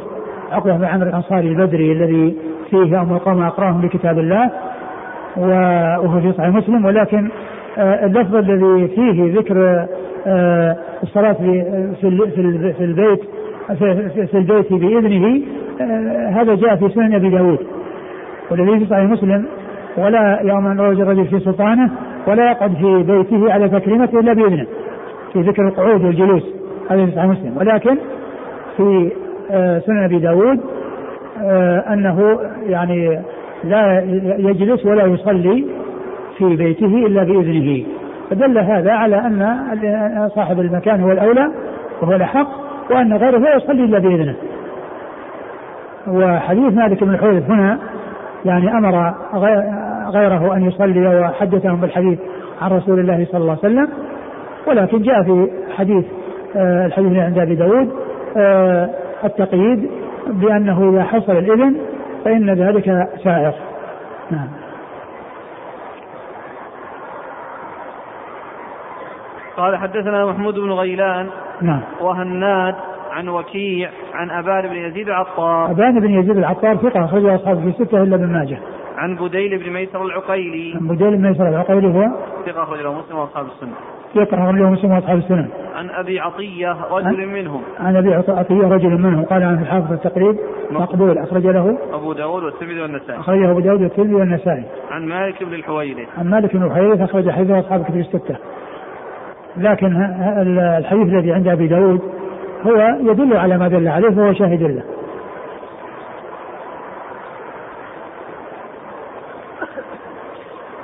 [0.51, 2.35] عقبة بن عمرو الأنصاري البدري الذي
[2.69, 4.49] فيه أم القوم أقراهم بكتاب الله
[5.37, 7.29] وهو في صحيح مسلم ولكن
[7.77, 9.87] اللفظ الذي فيه ذكر
[11.03, 12.07] الصلاة في في
[12.83, 13.21] البيت
[14.29, 15.41] في البيت بإذنه
[16.29, 17.59] هذا جاء في سنن أبي داود
[18.51, 19.45] والذي في صحيح مسلم
[19.97, 21.91] ولا يوم أن الرجل في سلطانه
[22.27, 24.65] ولا يقعد في بيته على تكريمته إلا بإذنه
[25.33, 26.43] في ذكر القعود والجلوس
[26.89, 27.57] هذا في صحيح مسلم.
[27.57, 27.97] ولكن
[28.77, 29.11] في
[29.51, 30.59] آه، سنن أبي داود
[31.43, 33.21] آه، أنه يعني
[33.63, 34.03] لا
[34.37, 35.65] يجلس ولا يصلي
[36.37, 37.85] في بيته إلا بإذنه.
[38.29, 41.51] فدل هذا على أن صاحب المكان هو الأولى
[42.01, 42.47] وهو الأحق
[42.91, 44.35] وأن غيره لا يصلي إلا بإذنه.
[46.07, 47.79] وحديث مالك بن الحويرث هنا
[48.45, 49.13] يعني أمر
[50.09, 52.19] غيره أن يصلي وحدثهم بالحديث
[52.61, 53.89] عن رسول الله صلى الله عليه وسلم.
[54.67, 56.05] ولكن جاء في حديث
[56.55, 57.93] آه، الحديث عند أبي داود
[58.37, 58.89] آه،
[59.23, 59.89] التقييد
[60.27, 61.75] بأنه إذا حصل الإذن
[62.25, 63.53] فإن ذلك سائر.
[64.31, 64.47] نعم.
[69.57, 71.27] قال حدثنا محمود بن غيلان
[71.61, 71.81] نعم.
[72.01, 72.75] وهناد
[73.11, 75.71] عن وكيع عن أبان بن يزيد العطار.
[75.71, 78.57] أبان بن يزيد العطار ثقة أخرجه أصحابه في ستة إلا ابن ماجه.
[78.97, 80.73] عن بديل بن ميسر العقيلي.
[80.81, 82.05] عن بديل بن ميسر العقيلي هو
[82.45, 83.73] ثقة أخرجه مسلم وأصحاب السنة.
[84.15, 85.47] ثقة أخرجه مسلم وأصحاب السنة.
[85.75, 87.61] عن أبي عطية رجل عن منهم.
[87.79, 89.25] عن أبي عطية رجل منهم.
[89.25, 90.35] قال عن الحافظ التقريب.
[90.71, 91.17] مقبول.
[91.17, 93.19] أخرج له أبو داود والترمذي والنسائي.
[93.19, 94.63] أخرجه أبو داود والترمذي والنسائي.
[94.91, 96.07] عن مالك بن الحويرث.
[96.17, 97.01] عن مالك بن الحويرث.
[97.01, 98.35] أخرج حديثه أصحاب كتب الستة.
[99.57, 99.95] لكن
[100.77, 102.01] الحديث الذي عند أبي داود
[102.67, 104.83] هو يدل على ما دل عليه فهو شاهد له.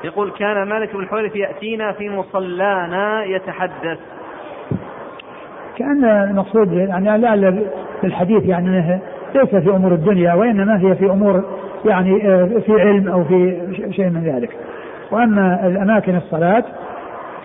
[0.03, 3.99] يقول كان مالك بن الحويرث يأتينا في مصلانا يتحدث.
[5.77, 7.65] كأن المقصود يعني لعل
[8.03, 8.99] بالحديث يعني
[9.35, 11.43] ليس في أمور الدنيا وإنما هي في أمور
[11.85, 14.57] يعني آه، في علم أو في شيء من ذلك.
[15.11, 16.63] وأما الأماكن الصلاة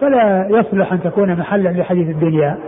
[0.01, 2.59] فلا يصلح أن تكون محلا لحديث الدنيا.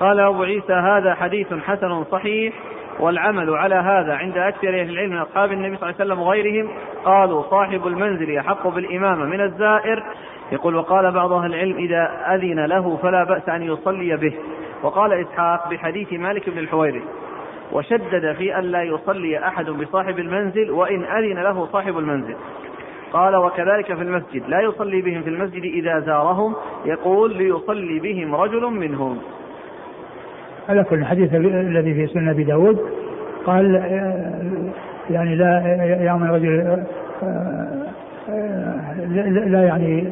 [0.00, 2.54] قال أبو عيسى هذا حديث حسن صحيح.
[3.00, 6.70] والعمل على هذا عند أكثر أهل العلم من أصحاب النبي صلى الله عليه وسلم وغيرهم
[7.04, 10.02] قالوا صاحب المنزل أحق بالإمامة من الزائر.
[10.52, 14.34] يقول وقال بعض أهل العلم إذا أذن له فلا بأس أن يصلي به.
[14.82, 17.02] وقال إسحاق بحديث مالك بن الحويرث
[17.72, 22.36] وشدد في أن لا يصلي أحد بصاحب المنزل وإن أذن له صاحب المنزل.
[23.12, 28.62] قال وكذلك في المسجد لا يصلي بهم في المسجد إذا زارهم يقول ليصلي بهم رجل
[28.62, 29.18] منهم.
[30.68, 32.78] على كل الحديث الذي في سنن أبي داود.
[33.46, 33.74] قال
[35.10, 35.60] يعني لا
[36.00, 36.82] يامر الرجل
[39.52, 40.04] لا يعني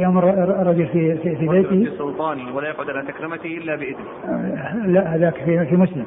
[0.00, 0.30] يامر
[0.62, 1.68] الرجل في في, في بيته.
[1.68, 4.86] في سلطانه ولا يقعد على تكرمته إلا بإذنه.
[4.86, 6.04] لا هذاك في, في مسلم.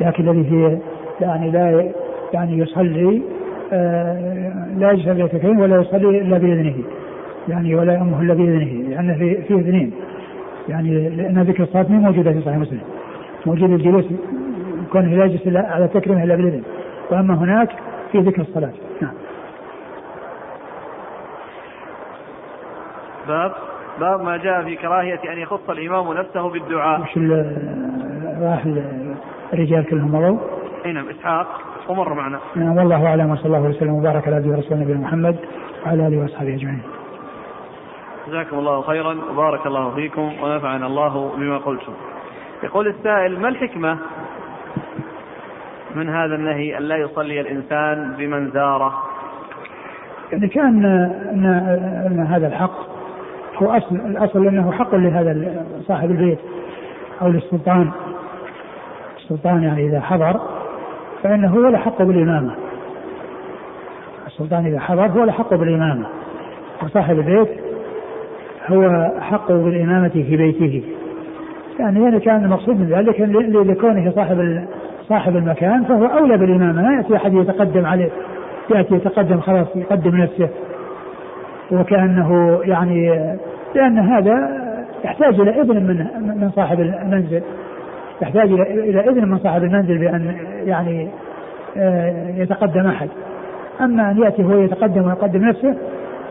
[0.00, 0.78] لكن الذي في
[1.20, 1.92] يعني لا
[2.32, 3.22] يعني يصلي
[4.78, 6.74] لا يجلس بيت ولا يصلي إلا بإذنه.
[7.48, 9.92] يعني ولا يأمه إلا بإذنه لأن في فيه اثنين.
[10.68, 12.80] يعني لأن ذكر الصلاة ما موجودة في صحيح مسلم.
[13.46, 14.04] موجود الجلوس
[14.92, 16.62] كونه لا يجلس على تكريمه الا باذن
[17.10, 17.68] وأما هناك
[18.12, 19.12] في ذكر الصلاة نعم
[23.28, 23.52] باب
[24.00, 27.00] باب ما جاء في كراهية أن يخص الإمام نفسه بالدعاء.
[27.00, 27.18] وش
[28.42, 28.66] راح
[29.52, 30.38] الرجال كلهم مضوا؟
[30.86, 31.46] أي نعم إسحاق
[31.88, 32.38] ومر معنا.
[32.56, 35.36] نعم والله أعلم وصلى الله وسلم وبارك على عبده ورسوله نبينا محمد
[35.86, 36.82] وعلى آله وأصحابه أجمعين
[38.28, 41.92] جزاكم الله خيرا وبارك الله فيكم ونفعنا الله بما قلتم
[42.62, 43.98] يقول السائل ما الحكمة
[45.94, 49.02] من هذا النهي أن لا يصلي الإنسان بمن زاره؟
[50.32, 50.84] يعني كان
[51.32, 51.46] أن,
[52.06, 52.88] أن هذا الحق
[53.56, 56.38] هو أصل الأصل أنه حق لهذا صاحب البيت
[57.22, 57.90] أو للسلطان.
[59.16, 60.40] السلطان يعني إذا حضر
[61.22, 62.54] فإنه هو الأحق بالإمامة.
[64.26, 66.06] السلطان إذا حضر هو الأحق بالإمامة.
[66.82, 67.48] وصاحب البيت
[68.66, 70.84] هو أحق بالإمامة في بيته.
[71.78, 73.20] يعني هذا كان المقصود من ذلك
[73.70, 74.64] لكونه صاحب
[75.08, 78.10] صاحب المكان فهو أولى بالإمامة ما يأتي أحد يتقدم عليه.
[78.70, 80.48] يأتي يتقدم خلاص يقدم نفسه.
[81.72, 83.08] وكأنه يعني
[83.74, 84.48] لأن هذا
[85.04, 86.06] يحتاج إلى إذن من
[86.40, 87.42] من صاحب المنزل.
[88.22, 91.08] يحتاج إلى إذن من صاحب المنزل بأن يعني
[91.76, 93.08] آه، يتقدم أحد.
[93.80, 95.74] أما أن يأتي هو يتقدم ويقدم نفسه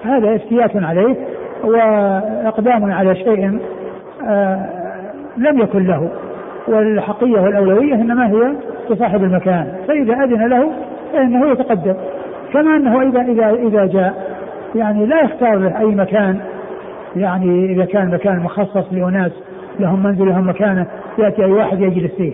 [0.04, 1.16] هذا افتيات عليه
[1.64, 3.60] وإقدام على شيء
[4.28, 4.86] آه،
[5.38, 6.09] لم يكن له.
[6.67, 8.53] والحقية والأولوية إنما هي
[8.89, 9.73] لصاحب المكان.
[9.88, 10.71] فإذا أذن له
[11.13, 11.93] فإنه يتقدم.
[12.53, 14.38] كما أنه إذا إذا إذا جاء.
[14.75, 16.39] يعني لا يختار له أي مكان.
[17.15, 19.31] يعني إذا كان مكان مخصص لأناس.
[19.79, 20.85] لهم منزل لهم مكانة.
[21.17, 22.33] يأتي أي واحد يجلس فيه.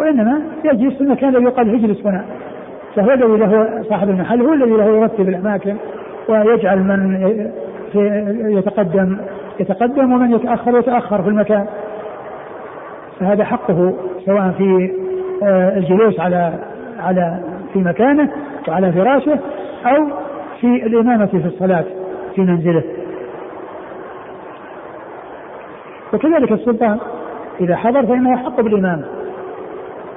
[0.00, 2.24] وإنما يجلس في المكان الذي يقال اجلس هنا.
[2.96, 5.76] فهو الذي له صاحب المحل هو الذي له يرتب الأماكن.
[6.28, 7.40] ويجعل من
[8.58, 9.16] يتقدم.
[9.60, 11.66] يتقدم ومن يتأخر يتأخر في المكان.
[13.20, 13.94] فهذا حقه
[14.26, 14.90] سواء في
[15.42, 16.58] آه، الجلوس على
[16.98, 17.38] على
[17.72, 18.30] في مكانه
[18.68, 19.38] وعلى فراشه
[19.86, 20.06] أو
[20.60, 21.84] في الإمامة في الصلاة
[22.34, 22.82] في منزله.
[26.12, 26.98] وكذلك السلطان
[27.60, 29.04] إذا حضر فإنه يحق بالإمامة.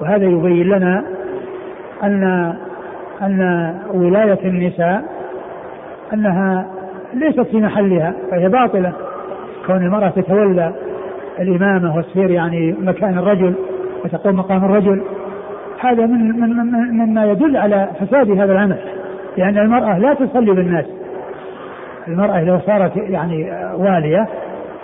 [0.01, 1.03] وهذا يبين لنا
[2.03, 2.53] أن
[3.21, 5.03] أن ولاية النساء
[6.13, 6.67] أنها
[7.13, 8.93] ليست في محلها فهي باطلة.
[9.67, 10.73] كون المرأة تتولى
[11.39, 13.53] الإمامة وتصير يعني مكان الرجل
[14.05, 15.01] وتقوم مقام الرجل
[15.79, 16.49] هذا من من
[17.05, 18.77] مما يدل على فساد هذا العمل
[19.37, 20.85] لأن المرأة لا تصلي بالناس.
[22.07, 24.27] المرأة لو صارت يعني والية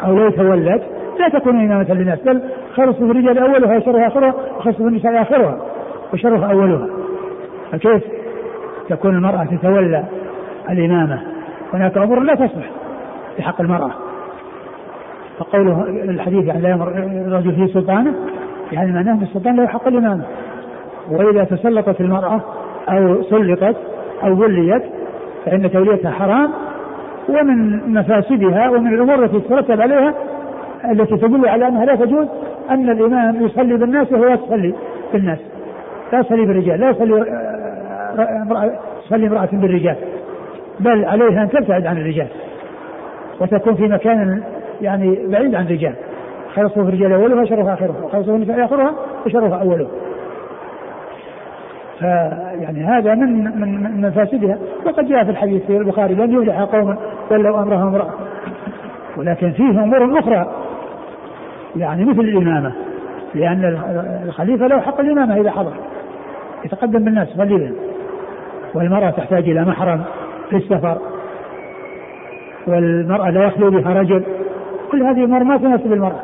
[0.03, 0.83] أو لو تولت
[1.19, 2.41] لا تكون إمامة للناس بل
[2.75, 5.57] خلص الرجال أولها وشرها آخرها وخلص النساء آخرها
[6.13, 6.87] وشرها أولها.
[7.71, 8.03] فكيف
[8.89, 10.03] تكون المرأة تتولى
[10.69, 11.21] الإمامة؟
[11.73, 12.69] هناك أمور لا تصلح
[13.35, 13.91] في حق المرأة.
[15.39, 18.13] فقوله الحديث يعني لا يمر الرجل في سلطانة
[18.71, 20.23] يعني معناه أن السلطان له حق الإمامة.
[21.11, 22.41] وإذا تسلطت المرأة
[22.89, 23.75] أو سلطت
[24.23, 24.83] أو وليت
[25.45, 26.49] فإن توليتها حرام
[27.29, 30.13] ومن مفاسدها ومن الأمور التي تترتب عليها
[30.91, 32.27] التي تدل على أنها لا تجوز
[32.69, 34.73] أن الإمام يصلي بالناس وهو لا تصلي
[35.13, 35.39] بالناس.
[36.13, 37.25] لا يصلي بالرجال لا يصلي
[39.05, 39.95] تصلي امرأة بالرجال.
[40.79, 42.27] بل عليها أن تبتعد عن الرجال.
[43.41, 44.43] وتكون في مكان
[44.83, 45.95] يعني بعيد عن الرجال.
[46.55, 48.93] خلصه في الرجال اولها وشرها اخرها وخلصه في النساء آخرها
[49.25, 49.87] وشرها اولها
[51.99, 54.57] فيعني هذا من من من مفاسدها.
[54.85, 56.97] وقد جاء في الحديث في البخاري لن يفلح قوم
[57.31, 58.13] ولوا أمرهم امرأة.
[59.17, 60.51] ولكن فيه أمور أخرى.
[61.75, 62.73] يعني مثل الإمامة.
[63.35, 63.77] لأن
[64.25, 65.73] الخليفة له حق الإمامة إذا حضر.
[66.65, 67.71] يتقدم بالناس قليلا.
[68.73, 70.03] والمرأة تحتاج إلى محرم
[70.49, 70.97] في السفر.
[72.67, 74.23] والمرأة لا يخلو بها رجل.
[74.93, 76.21] كل هذه امور ما تناسب المرأة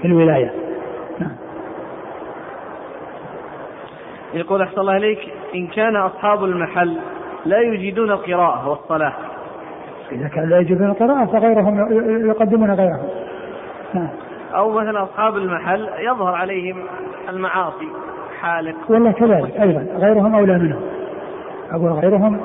[0.00, 0.50] في الولاية.
[1.18, 1.36] نعم.
[4.34, 5.18] يقول أحسن الله إليك
[5.54, 6.96] إن كان أصحاب المحل
[7.46, 9.12] لا يجيدون القراءة والصلاة.
[10.12, 11.78] إذا كان لا يجيدون القراءة فغيرهم
[12.28, 13.08] يقدمون غيرهم.
[13.94, 14.08] نعم.
[14.54, 16.76] أو مثلا أصحاب المحل يظهر عليهم
[17.28, 17.88] المعاصي
[18.40, 18.76] حالق.
[18.88, 20.82] والله كذلك أيضا غيرهم أولى منهم.
[21.70, 22.40] أقول غيرهم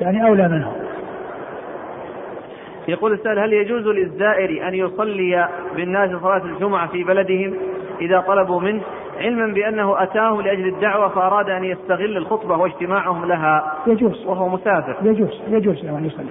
[0.00, 0.83] يعني أولى منهم.
[2.88, 7.54] يقول السائل هل يجوز للزائر أن يصلي بالناس صلاة الجمعة في بلدهم
[8.00, 8.82] إذا طلبوا منه؟
[9.18, 13.74] علما بأنه أتاه لأجل الدعوة فأراد أن يستغل الخطبة واجتماعهم لها.
[13.86, 14.26] يجوز.
[14.26, 14.96] وهو مسافر.
[15.02, 15.42] يجوز.
[15.48, 16.30] يجوز له أن يصلي.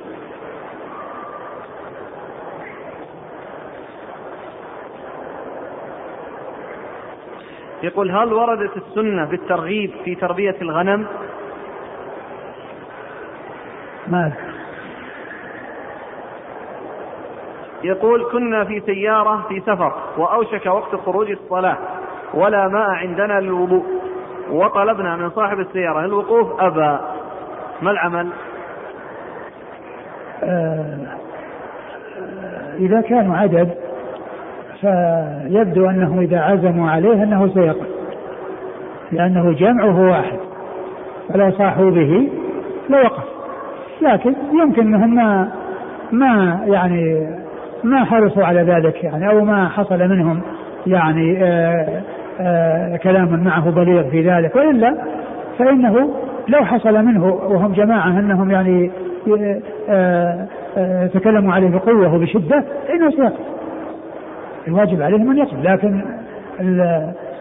[7.83, 11.05] يقول هل وردت السنة بالترغيب في تربية الغنم؟
[14.07, 14.31] ما
[17.83, 21.77] يقول كنا في سيارة في سفر وأوشك وقت خروج الصلاة
[22.33, 23.83] ولا ماء عندنا للوضوء
[24.51, 26.99] وطلبنا من صاحب السيارة الوقوف أبى
[27.81, 28.27] ما العمل؟
[30.43, 30.97] آه
[32.79, 33.69] إذا كانوا عدد
[34.81, 37.87] فيبدو أنه إذا عزموا عليه أنه سيقف
[39.11, 40.39] لأنه جمعه واحد
[41.29, 42.29] فلو صاحوا به
[42.89, 43.23] لوقف
[44.01, 45.51] لكن يمكن أنهم ما
[46.11, 47.29] ما يعني
[47.83, 50.41] ما حرصوا على ذلك يعني أو ما حصل منهم
[50.87, 52.01] يعني آآ
[52.39, 54.97] آآ كلام معه بليغ في ذلك وإلا
[55.59, 56.09] فإنه
[56.47, 58.91] لو حصل منه وهم جماعة أنهم يعني
[59.89, 60.47] آآ
[61.13, 63.43] تكلموا عليه بقوة وبشدة فانه سيقتل
[64.67, 66.01] الواجب عليهم أن يقتل لكن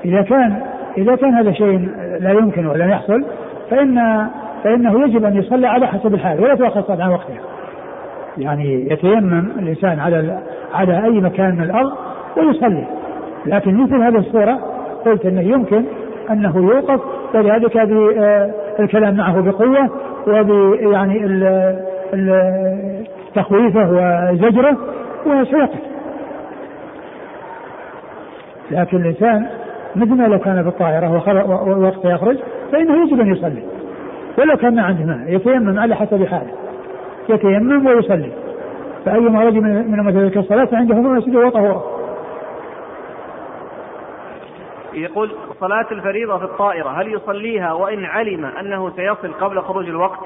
[0.05, 0.57] إذا كان
[0.99, 1.88] إذا كان هذا شيء
[2.20, 3.24] لا يمكن ولا يحصل
[3.70, 4.26] فإن
[4.64, 7.51] فإنه يجب أن يصلي على حسب الحال ولا تؤخر عن وقتها.
[8.39, 10.39] يعني يتيمم الإنسان على
[10.74, 11.93] على أي مكان من الأرض
[12.37, 12.85] ويصلي.
[13.47, 14.59] لكن مثل هذه الصورة
[15.07, 15.85] قلت إنه يمكن
[16.30, 17.01] أنه يوقف
[17.35, 17.76] وذلك
[18.78, 19.91] بالكلام معه بقوة
[20.26, 21.18] وب يعني
[23.35, 24.76] تخويفه وزجره
[25.26, 25.80] وسيقف.
[28.70, 29.47] لكن الإنسان
[29.97, 31.11] مثل ما لو كان في الطائرة
[31.66, 32.37] ووقت يخرج
[32.72, 33.62] فإنه يجب أن يصلي.
[34.39, 36.61] ولو كان ما عنده ماء يتيمم على حسب حاله.
[37.29, 38.33] يتيمم ويصلي
[39.05, 42.03] فأيما رجل من أمة ذلك الصلاة فعنده مسجد وطهوره
[44.95, 50.18] يقول صلاة الفريضة في الطائرة هل يصليها وإن علم أنه سيصل قبل خروج الوقت؟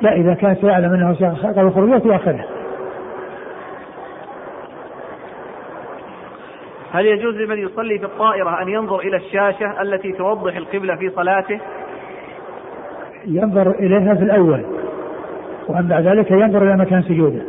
[0.00, 2.46] لا إذا كان سيعلم أنه سيصل قبل خروج الوقت يأخذها.
[6.92, 11.60] هل يجوز لمن يصلي في الطائرة أن ينظر إلى الشاشة التي توضح القبلة في صلاته؟
[13.26, 14.64] ينظر إليها في الأول
[15.68, 17.42] وأن بعد ذلك ينظر إلى مكان سجوده.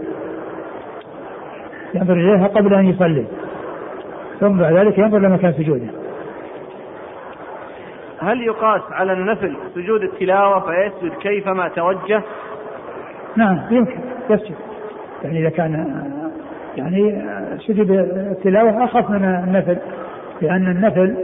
[1.93, 3.25] ينظر إليها قبل أن يصلي.
[4.39, 5.87] ثم بعد ذلك ينظر إلى مكان سجوده.
[8.19, 12.21] هل يقاس على النفل سجود التلاوة فيسجد كيفما توجه؟
[13.35, 13.99] نعم يمكن.
[14.29, 14.55] يسجد.
[15.23, 16.03] يعني إذا كان
[16.77, 17.25] يعني
[17.67, 19.77] سجود التلاوة أخف من النفل
[20.41, 21.17] لأن النفل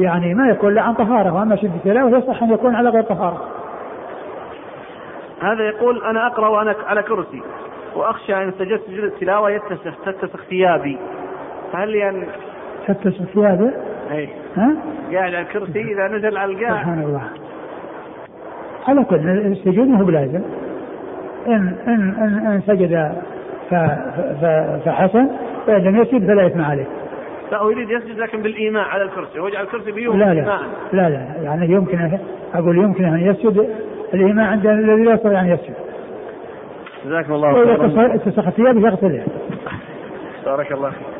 [0.00, 3.44] يعني ما يكون إلا عن طهارة وأما سجود التلاوة يصح أن يكون على غير طهارة.
[5.42, 7.42] هذا يقول أنا أقرأ وأنا على كرسي
[7.96, 10.98] وأخشى أن سجدت سجود التلاوة يتسخ تتسخ ثيابي.
[11.72, 12.26] فهل يعني
[12.88, 13.72] تتسخ ثيابه؟
[14.10, 14.76] أي ها؟
[15.12, 16.80] قاعد على الكرسي إذا نزل على القاع.
[16.80, 17.22] سبحان الله.
[18.88, 20.42] على كل السجود ما هو بلازم.
[21.46, 23.12] إن إن إن, إن سجد
[24.84, 25.30] فحسن
[25.68, 26.86] وإن لم يسجد فلا إثم عليه.
[27.52, 30.60] لا هو يريد يسجد لكن بالإيماء على الكرسي ويجعل الكرسي بيوم لا لا,
[30.92, 31.26] لا لا.
[31.42, 32.18] يعني يمكن
[32.54, 33.68] أقول يمكن أن يسجد
[34.16, 35.74] الإيمان عند الذي لا يستطيع أن يسجد.
[37.06, 37.86] جزاكم الله خيرا.
[37.86, 39.24] وإذا اتسخ ثيابه يغسلها
[40.44, 41.15] بارك الله فيك.